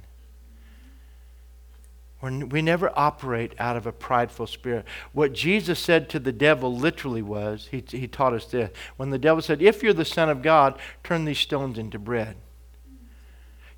[2.21, 4.85] We're, we never operate out of a prideful spirit.
[5.13, 8.73] What Jesus said to the devil literally was, he, he taught us this.
[8.97, 12.35] When the devil said, If you're the Son of God, turn these stones into bread.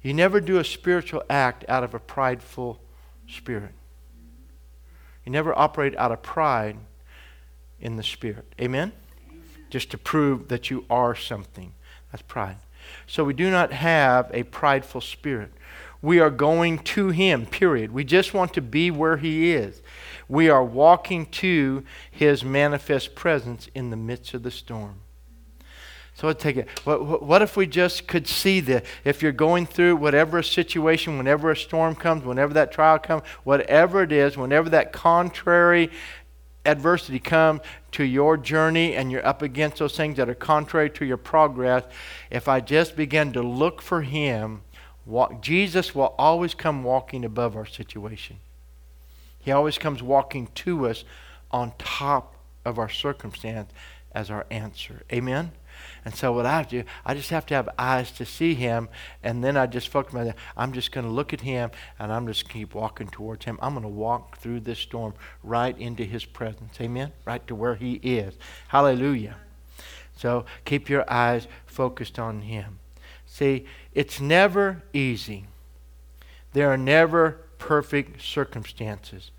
[0.00, 2.80] You never do a spiritual act out of a prideful
[3.26, 3.72] spirit.
[5.24, 6.76] You never operate out of pride
[7.80, 8.52] in the Spirit.
[8.60, 8.92] Amen?
[9.70, 11.72] Just to prove that you are something.
[12.12, 12.56] That's pride.
[13.06, 15.50] So we do not have a prideful spirit.
[16.02, 17.92] We are going to Him, period.
[17.92, 19.80] We just want to be where He is.
[20.28, 25.00] We are walking to His manifest presence in the midst of the storm.
[26.14, 26.68] So I'd take it.
[26.84, 31.50] What, what if we just could see that if you're going through whatever situation, whenever
[31.50, 35.90] a storm comes, whenever that trial comes, whatever it is, whenever that contrary
[36.64, 37.60] adversity comes
[37.92, 41.84] to your journey and you're up against those things that are contrary to your progress,
[42.30, 44.62] if I just begin to look for Him,
[45.04, 48.38] walk, Jesus will always come walking above our situation.
[49.40, 51.04] He always comes walking to us
[51.50, 53.70] on top of our circumstance
[54.12, 55.02] as our answer.
[55.12, 55.52] Amen?
[56.04, 58.54] And so what I have to do, I just have to have eyes to see
[58.54, 58.88] him,
[59.22, 60.34] and then I just focus my.
[60.56, 63.58] I'm just going to look at him, and I'm just keep walking towards him.
[63.62, 66.80] I'm going to walk through this storm right into his presence.
[66.80, 67.12] Amen.
[67.24, 68.34] Right to where he is.
[68.68, 69.36] Hallelujah.
[70.16, 72.78] So keep your eyes focused on him.
[73.26, 75.46] See, it's never easy.
[76.52, 79.32] There are never perfect circumstances,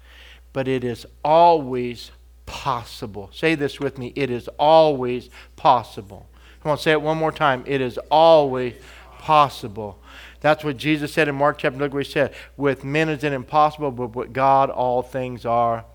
[0.52, 2.12] but it is always
[2.46, 3.30] possible.
[3.34, 4.14] Say this with me.
[4.16, 6.28] It is always possible
[6.66, 7.64] Come on, say it one more time.
[7.68, 8.74] It is always
[9.20, 10.00] possible.
[10.42, 11.78] That's what Jesus said in Mark chapter.
[11.78, 12.34] Look what he said.
[12.58, 15.86] With men is it impossible, but with God all things are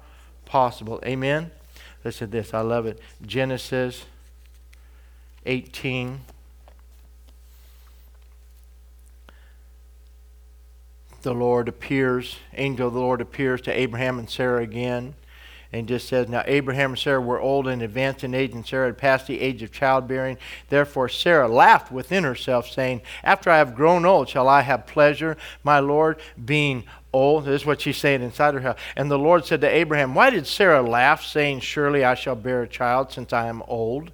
[0.45, 1.01] possible.
[1.05, 1.51] Amen.
[2.05, 2.55] Listen to this.
[2.55, 3.01] I love it.
[3.21, 4.05] Genesis
[5.45, 6.21] 18.
[11.23, 15.17] The Lord appears, angel of the Lord appears to Abraham and Sarah again
[15.73, 18.87] and just says, Now Abraham and Sarah were old and advanced in age, and Sarah
[18.87, 20.37] had passed the age of childbearing.
[20.69, 25.37] Therefore Sarah laughed within herself, saying, After I have grown old, shall I have pleasure,
[25.63, 27.45] my Lord, being old?
[27.45, 28.79] This is what she's saying inside her house.
[28.97, 32.63] And the Lord said to Abraham, Why did Sarah laugh, saying, Surely I shall bear
[32.63, 34.11] a child, since I am old?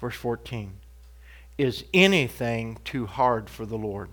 [0.00, 0.72] Verse 14
[1.58, 4.08] Is anything too hard for the Lord?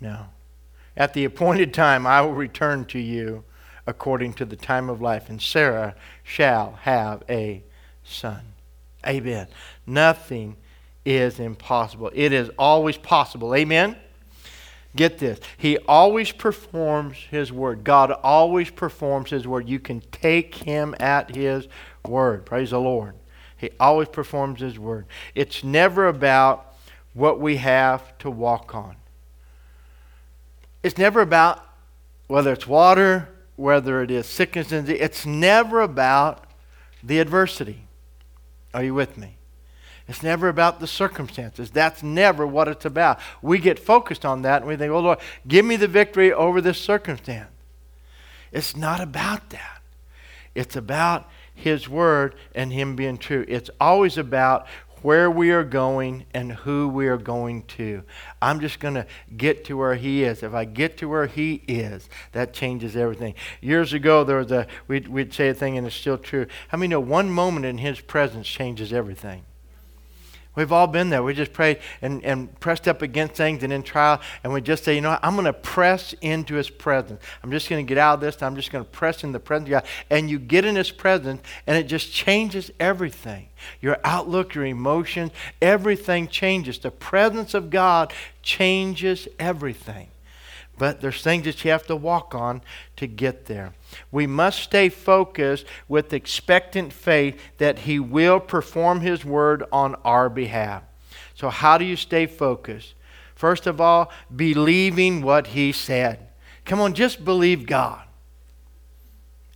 [0.00, 0.26] No.
[0.96, 3.44] At the appointed time, I will return to you
[3.86, 7.62] according to the time of life, and Sarah shall have a
[8.04, 8.40] son.
[9.06, 9.48] Amen.
[9.86, 10.56] Nothing
[11.04, 12.10] is impossible.
[12.14, 13.54] It is always possible.
[13.54, 13.96] Amen.
[14.96, 15.38] Get this.
[15.56, 17.84] He always performs his word.
[17.84, 19.68] God always performs his word.
[19.68, 21.68] You can take him at his
[22.06, 22.44] word.
[22.44, 23.14] Praise the Lord.
[23.56, 25.06] He always performs his word.
[25.34, 26.74] It's never about
[27.14, 28.96] what we have to walk on.
[30.82, 31.64] It's never about
[32.26, 35.02] whether it's water, whether it is sickness, and disease.
[35.02, 36.44] it's never about
[37.02, 37.86] the adversity.
[38.72, 39.36] Are you with me?
[40.08, 41.70] It's never about the circumstances.
[41.70, 43.20] That's never what it's about.
[43.42, 46.60] We get focused on that and we think, oh Lord, give me the victory over
[46.60, 47.50] this circumstance.
[48.50, 49.82] It's not about that.
[50.54, 53.44] It's about His Word and Him being true.
[53.46, 54.66] It's always about
[55.02, 58.02] where we are going and who we are going to.
[58.40, 60.42] I'm just going to get to where he is.
[60.42, 63.34] If I get to where he is, that changes everything.
[63.60, 66.46] Years ago, there was a, we'd, we'd say a thing, and it's still true.
[66.68, 69.44] How many know one moment in his presence changes everything?
[70.56, 71.22] We've all been there.
[71.22, 74.82] We just prayed and, and pressed up against things and in trial, and we just
[74.82, 75.20] say, you know what?
[75.22, 77.22] I'm going to press into His presence.
[77.42, 79.38] I'm just going to get out of this, I'm just going to press in the
[79.38, 79.84] presence of God.
[80.10, 83.48] And you get in His presence, and it just changes everything.
[83.80, 85.30] Your outlook, your emotions,
[85.62, 86.78] everything changes.
[86.78, 90.08] The presence of God changes everything.
[90.78, 92.62] But there's things that you have to walk on
[92.96, 93.74] to get there.
[94.10, 100.28] We must stay focused with expectant faith that He will perform His word on our
[100.28, 100.82] behalf.
[101.34, 102.94] So, how do you stay focused?
[103.40, 106.28] First of all, believing what he said.
[106.66, 108.02] Come on, just believe God.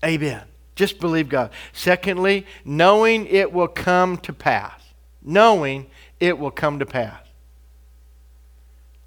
[0.03, 0.45] Amen.
[0.75, 1.51] Just believe God.
[1.75, 4.81] Secondly, knowing it will come to pass.
[5.21, 5.87] Knowing
[6.19, 7.21] it will come to pass.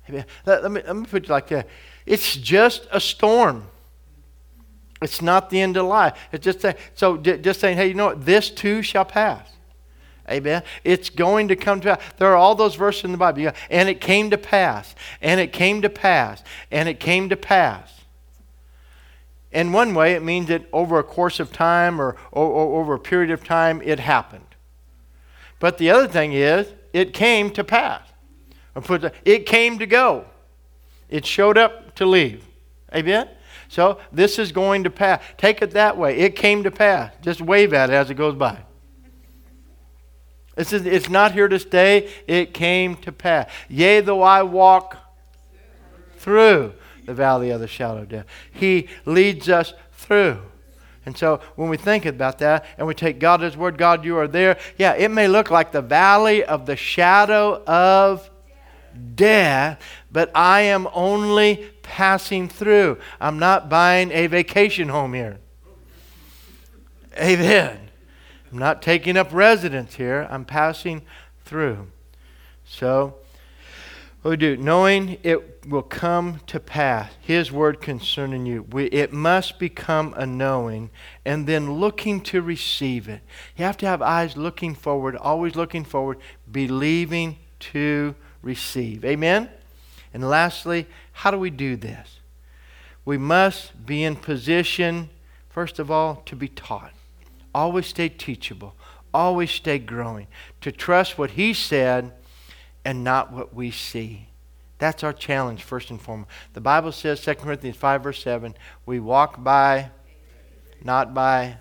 [0.08, 0.26] Amen.
[0.46, 1.68] Let, let me, let me put it like that.
[2.06, 3.64] It's just a storm.
[5.02, 6.18] It's not the end of life.
[6.32, 8.26] It's just a, so just saying, hey, you know what?
[8.26, 9.48] This too shall pass.
[10.30, 10.64] Amen.
[10.84, 12.14] It's going to come to pass.
[12.18, 13.52] There are all those verses in the Bible.
[13.70, 14.94] And it came to pass.
[15.22, 16.44] And it came to pass.
[16.72, 17.94] And it came to pass.
[19.52, 22.96] In one way, it means that over a course of time or, or, or over
[22.96, 24.44] a period of time, it happened.
[25.60, 28.02] But the other thing is, it came to pass.
[29.26, 30.26] It came to go.
[31.10, 32.46] It showed up to leave.
[32.94, 33.30] Amen?
[33.70, 35.22] So this is going to pass.
[35.38, 36.18] Take it that way.
[36.18, 37.12] It came to pass.
[37.22, 38.60] Just wave at it as it goes by.
[40.56, 42.10] It's not here to stay.
[42.28, 43.50] It came to pass.
[43.70, 44.98] Yea, though I walk
[46.18, 46.74] through
[47.06, 48.26] the valley of the shadow of death.
[48.52, 50.40] He leads us through.
[51.06, 54.18] And so when we think about that and we take God as word, God, you
[54.18, 54.58] are there.
[54.78, 58.30] Yeah, it may look like the valley of the shadow of
[59.16, 59.80] death,
[60.12, 62.98] but I am only passing through.
[63.20, 65.40] I'm not buying a vacation home here.
[67.18, 67.80] Amen.
[68.52, 70.28] I'm not taking up residence here.
[70.30, 71.02] I'm passing
[71.46, 71.88] through.
[72.66, 73.16] So,
[74.22, 79.14] what we do, knowing it will come to pass, His word concerning you, we, it
[79.14, 80.90] must become a knowing
[81.24, 83.22] and then looking to receive it.
[83.56, 86.18] You have to have eyes looking forward, always looking forward,
[86.52, 89.06] believing to receive.
[89.06, 89.50] Amen?
[90.18, 92.22] And lastly, how do we do this?
[93.06, 95.12] We must be in position,
[95.48, 96.92] first of all, to be taught.
[97.54, 98.74] Always stay teachable.
[99.14, 100.26] Always stay growing.
[100.62, 102.14] To trust what He said
[102.84, 104.30] and not what we see.
[104.80, 106.32] That's our challenge, first and foremost.
[106.54, 108.56] The Bible says, 2 Corinthians 5, verse 7,
[108.88, 109.92] we walk by,
[110.84, 111.58] not by.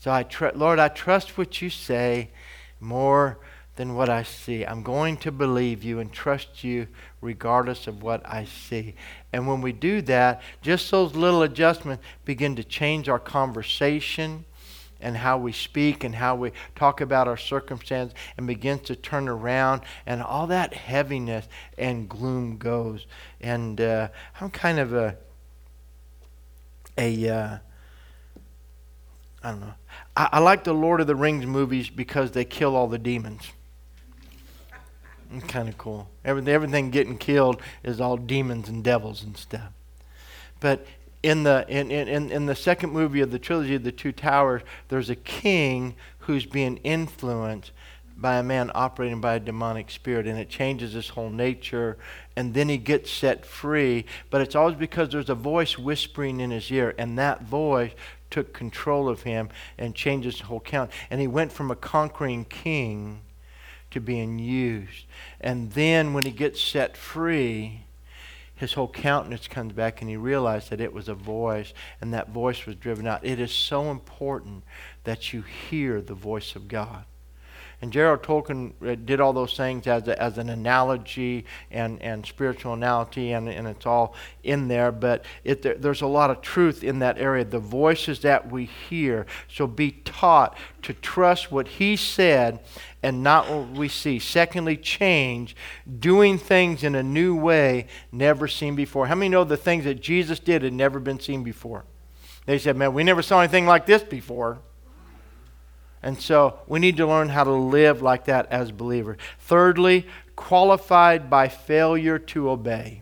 [0.00, 2.30] So I tr- Lord, I trust what you say
[2.80, 3.38] more
[3.76, 4.64] than what I see.
[4.64, 6.86] I'm going to believe you and trust you
[7.24, 8.94] regardless of what I see.
[9.32, 14.44] And when we do that, just those little adjustments begin to change our conversation
[15.00, 19.28] and how we speak and how we talk about our circumstance and begins to turn
[19.28, 23.06] around and all that heaviness and gloom goes.
[23.40, 24.08] And uh,
[24.40, 25.16] I'm kind of a,
[26.96, 27.58] a uh,
[29.42, 29.74] I don't know.
[30.16, 33.50] I, I like the Lord of the Rings movies because they kill all the demons
[35.40, 36.08] kind of cool.
[36.24, 39.72] Everything, everything getting killed is all demons and devils and stuff.
[40.60, 40.86] But
[41.22, 44.62] in the in, in, in the second movie of the trilogy of the two towers,
[44.88, 47.72] there's a king who's being influenced
[48.16, 51.96] by a man operating by a demonic spirit, and it changes his whole nature,
[52.36, 54.04] and then he gets set free.
[54.30, 57.90] But it's always because there's a voice whispering in his ear, and that voice
[58.30, 60.90] took control of him and changed his whole count.
[61.10, 63.20] And he went from a conquering king
[63.94, 65.06] to being used.
[65.40, 67.84] And then when he gets set free,
[68.56, 72.30] his whole countenance comes back and he realized that it was a voice and that
[72.30, 73.24] voice was driven out.
[73.24, 74.64] It is so important
[75.04, 77.04] that you hear the voice of God.
[77.84, 82.24] And Gerald Tolkien uh, did all those things as, a, as an analogy and, and
[82.24, 84.90] spiritual analogy, and, and it's all in there.
[84.90, 87.44] But it, there, there's a lot of truth in that area.
[87.44, 89.26] The voices that we hear.
[89.48, 92.60] So be taught to trust what he said
[93.02, 94.18] and not what we see.
[94.18, 95.54] Secondly, change,
[95.98, 99.08] doing things in a new way never seen before.
[99.08, 101.84] How many know the things that Jesus did had never been seen before?
[102.46, 104.62] They said, man, we never saw anything like this before.
[106.04, 109.16] And so we need to learn how to live like that as believers.
[109.40, 113.00] Thirdly, qualified by failure to obey.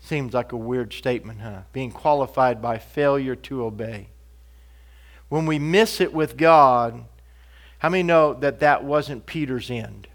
[0.00, 1.60] Seems like a weird statement, huh?
[1.74, 4.08] Being qualified by failure to obey.
[5.28, 7.04] When we miss it with God,
[7.80, 10.08] how many know that that wasn't Peter's end?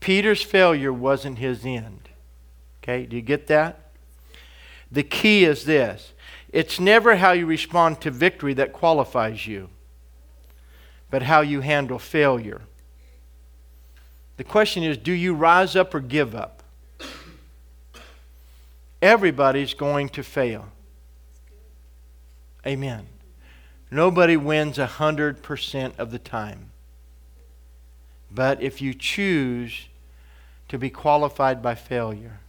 [0.00, 2.10] Peter's failure wasn't his end.
[2.82, 3.90] Okay, do you get that?
[4.90, 6.12] The key is this
[6.52, 9.70] it's never how you respond to victory that qualifies you,
[11.10, 12.60] but how you handle failure.
[14.36, 16.62] The question is do you rise up or give up?
[19.00, 20.68] Everybody's going to fail.
[22.66, 23.06] Amen.
[23.90, 26.70] Nobody wins 100% of the time.
[28.30, 29.88] But if you choose
[30.68, 32.40] to be qualified by failure,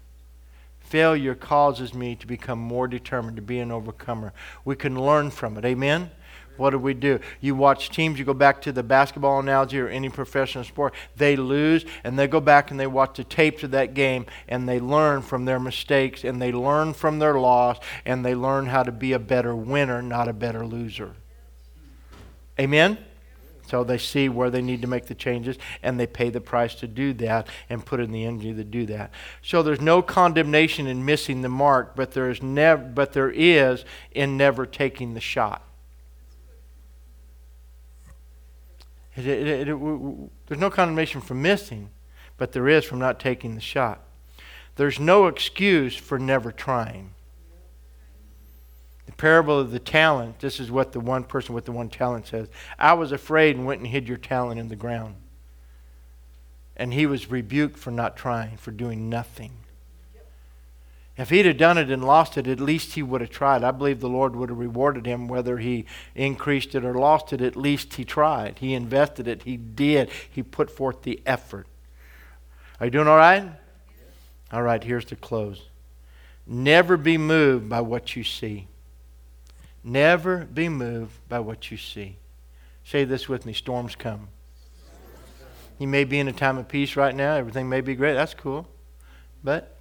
[0.93, 4.31] failure causes me to become more determined to be an overcomer.
[4.63, 5.65] We can learn from it.
[5.65, 6.11] Amen?
[6.55, 7.19] What do we do?
[7.41, 11.35] You watch teams, you go back to the basketball analogy or any professional sport, they
[11.35, 14.79] lose and they go back and they watch the tapes of that game and they
[14.79, 18.91] learn from their mistakes and they learn from their loss and they learn how to
[18.91, 21.15] be a better winner, not a better loser.
[22.59, 22.99] Amen?
[23.68, 26.76] So they see where they need to make the changes and they pay the price
[26.76, 29.11] to do that and put in the energy to do that.
[29.41, 33.86] So there's no condemnation in missing the mark, but there is never but there is
[34.11, 35.64] in never taking the shot.
[39.16, 41.89] It, it, it, there's no condemnation for missing,
[42.38, 44.01] but there is from not taking the shot.
[44.76, 47.11] There's no excuse for never trying.
[49.18, 52.47] Parable of the talent, this is what the one person with the one talent says.
[52.80, 55.16] I was afraid and went and hid your talent in the ground.
[56.76, 59.51] And he was rebuked for not trying, for doing nothing.
[61.16, 63.64] If he'd have done it and lost it, at least he would have tried.
[63.64, 65.86] I believe the Lord would have rewarded him whether he
[66.16, 67.41] increased it or lost it.
[67.41, 68.57] At least he tried.
[68.59, 69.43] He invested it.
[69.43, 70.09] He did.
[70.30, 71.68] He put forth the effort.
[72.80, 73.51] Are you doing all right?
[74.51, 75.61] All right, here's the close.
[76.47, 78.68] Never be moved by what you see.
[79.84, 82.17] Never be moved by what you see.
[82.86, 84.29] Say this with me storms come.
[85.79, 87.36] You may be in a time of peace right now.
[87.36, 88.13] Everything may be great.
[88.13, 88.67] That's cool.
[89.43, 89.77] But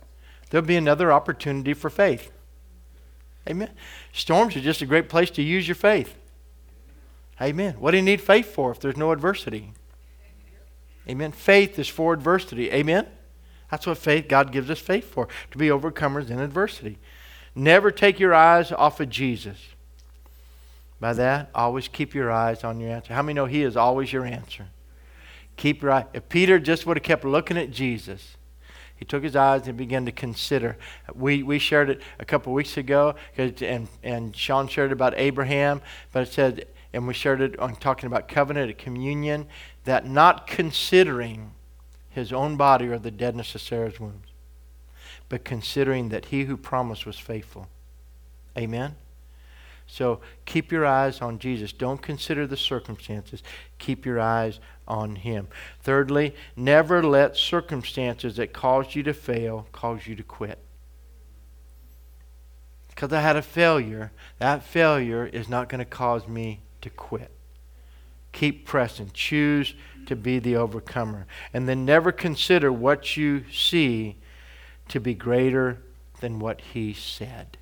[0.50, 2.32] there'll be another opportunity for faith.
[3.48, 3.70] Amen.
[4.12, 6.16] Storms are just a great place to use your faith.
[7.40, 7.74] Amen.
[7.78, 9.72] What do you need faith for if there's no adversity?
[11.09, 11.32] Amen.
[11.32, 12.70] Faith is for adversity.
[12.70, 13.07] Amen.
[13.70, 16.98] That's what faith, God gives us faith for, to be overcomers in adversity.
[17.55, 19.59] Never take your eyes off of Jesus.
[21.03, 23.12] By that, always keep your eyes on your answer.
[23.12, 24.68] How many know He is always your answer?
[25.57, 26.07] Keep your eye.
[26.14, 28.36] If Peter just would have kept looking at Jesus,
[28.94, 30.76] he took his eyes and began to consider.
[31.12, 35.82] We, we shared it a couple weeks ago, and, and Sean shared it about Abraham,
[36.12, 39.48] but it said, and we shared it on talking about covenant and communion,
[39.82, 41.50] that not considering
[42.11, 44.28] his own body or the deadness of Sarah's wombs,
[45.28, 47.66] but considering that he who promised was faithful.
[48.57, 48.94] Amen?
[49.93, 51.70] So keep your eyes on Jesus.
[51.70, 53.43] Don't consider the circumstances.
[53.78, 55.49] Keep your eyes on Him.
[55.82, 60.59] Thirdly, never let circumstances that cause you to fail cause you to quit.
[62.88, 67.30] Because I had a failure, that failure is not going to cause me to quit.
[68.32, 69.11] Keep pressing.
[69.12, 69.74] Choose
[70.07, 71.26] to be the overcomer.
[71.53, 74.16] And then never consider what you see
[74.88, 75.82] to be greater
[76.20, 77.59] than what He said.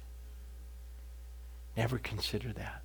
[1.76, 2.82] Never consider that.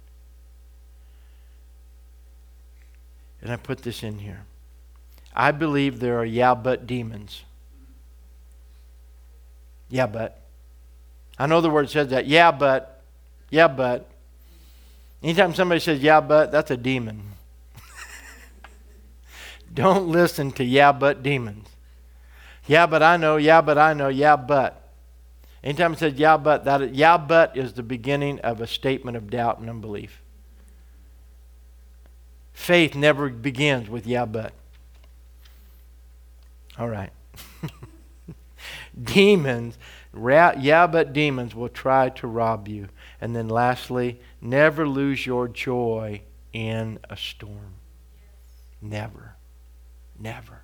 [3.42, 4.46] And I put this in here.
[5.36, 7.44] I believe there are yeah, but demons.
[9.90, 10.42] Yeah, but.
[11.38, 12.26] I know the word says that.
[12.26, 13.04] Yeah, but.
[13.50, 14.10] Yeah, but.
[15.22, 17.22] Anytime somebody says yeah, but, that's a demon.
[19.74, 21.68] Don't listen to yeah, but demons.
[22.68, 23.38] Yeah, but I know.
[23.38, 24.08] Yeah, but I know.
[24.08, 24.85] Yeah, but.
[25.66, 29.32] Anytime it says yeah, but, that yeah, but is the beginning of a statement of
[29.32, 30.22] doubt and unbelief.
[32.54, 34.54] Faith never begins with yeah, but.
[36.78, 37.10] All right.
[39.04, 39.78] demons,
[40.14, 42.88] yeah, but demons will try to rob you.
[43.20, 46.22] And then lastly, never lose your joy
[46.54, 47.74] in a storm.
[48.82, 49.36] Never.
[50.20, 50.62] Never.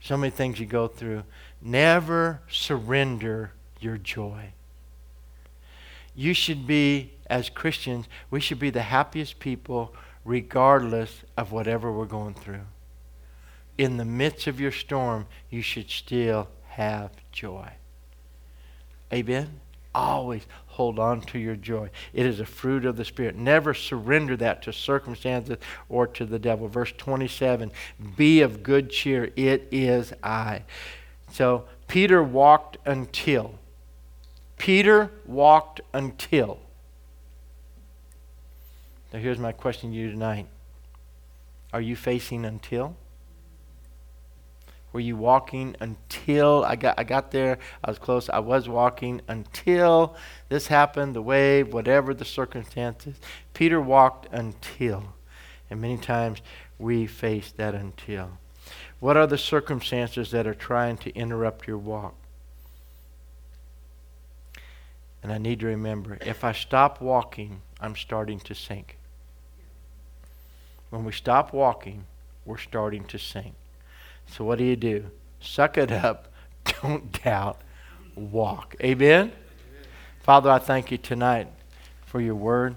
[0.00, 1.24] So many things you go through.
[1.62, 4.52] Never surrender your joy.
[6.14, 12.04] You should be, as Christians, we should be the happiest people regardless of whatever we're
[12.04, 12.66] going through.
[13.78, 17.70] In the midst of your storm, you should still have joy.
[19.12, 19.60] Amen?
[19.94, 21.90] Always hold on to your joy.
[22.12, 23.36] It is a fruit of the Spirit.
[23.36, 25.56] Never surrender that to circumstances
[25.88, 26.68] or to the devil.
[26.68, 27.72] Verse 27
[28.16, 29.30] Be of good cheer.
[29.34, 30.62] It is I.
[31.32, 33.54] So Peter walked until.
[34.60, 36.58] Peter walked until.
[39.10, 40.48] Now, here's my question to you tonight
[41.72, 42.94] Are you facing until?
[44.92, 47.58] Were you walking until I got, I got there?
[47.82, 48.28] I was close.
[48.28, 50.14] I was walking until
[50.50, 53.16] this happened, the wave, whatever the circumstances.
[53.54, 55.14] Peter walked until.
[55.70, 56.42] And many times
[56.78, 58.32] we face that until.
[58.98, 62.19] What are the circumstances that are trying to interrupt your walk?
[65.22, 68.98] And I need to remember if I stop walking, I'm starting to sink.
[70.88, 72.04] When we stop walking,
[72.44, 73.54] we're starting to sink.
[74.26, 75.10] So what do you do?
[75.40, 76.28] Suck it up.
[76.82, 77.60] Don't doubt.
[78.14, 78.74] Walk.
[78.82, 79.32] Amen?
[80.20, 81.48] Father, I thank you tonight
[82.04, 82.76] for your word.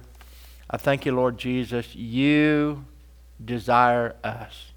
[0.70, 1.96] I thank you, Lord Jesus.
[1.96, 2.86] You
[3.44, 4.72] desire us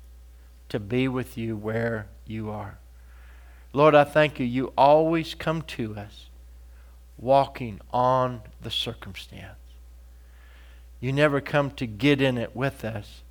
[0.69, 2.79] to be with you where you are.
[3.73, 4.47] Lord, I thank you.
[4.47, 6.27] You always come to us
[7.19, 9.57] walking on the circumstance.
[11.01, 13.23] You never come to get in it with us.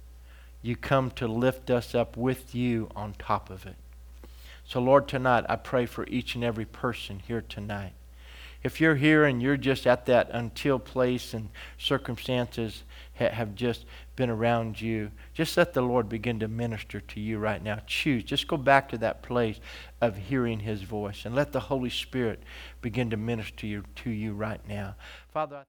[0.61, 3.75] You come to lift us up with you on top of it.
[4.67, 7.93] So, Lord, tonight I pray for each and every person here tonight.
[8.63, 12.81] If you're here and you're just at that until place and circumstances
[13.19, 13.85] ha- have just
[14.15, 17.79] been around you, just let the Lord begin to minister to you right now.
[17.87, 18.23] Choose.
[18.23, 19.59] Just go back to that place
[20.01, 22.41] of hearing His voice and let the Holy Spirit
[22.81, 24.95] begin to minister to you, to you right now.
[25.29, 25.65] Father,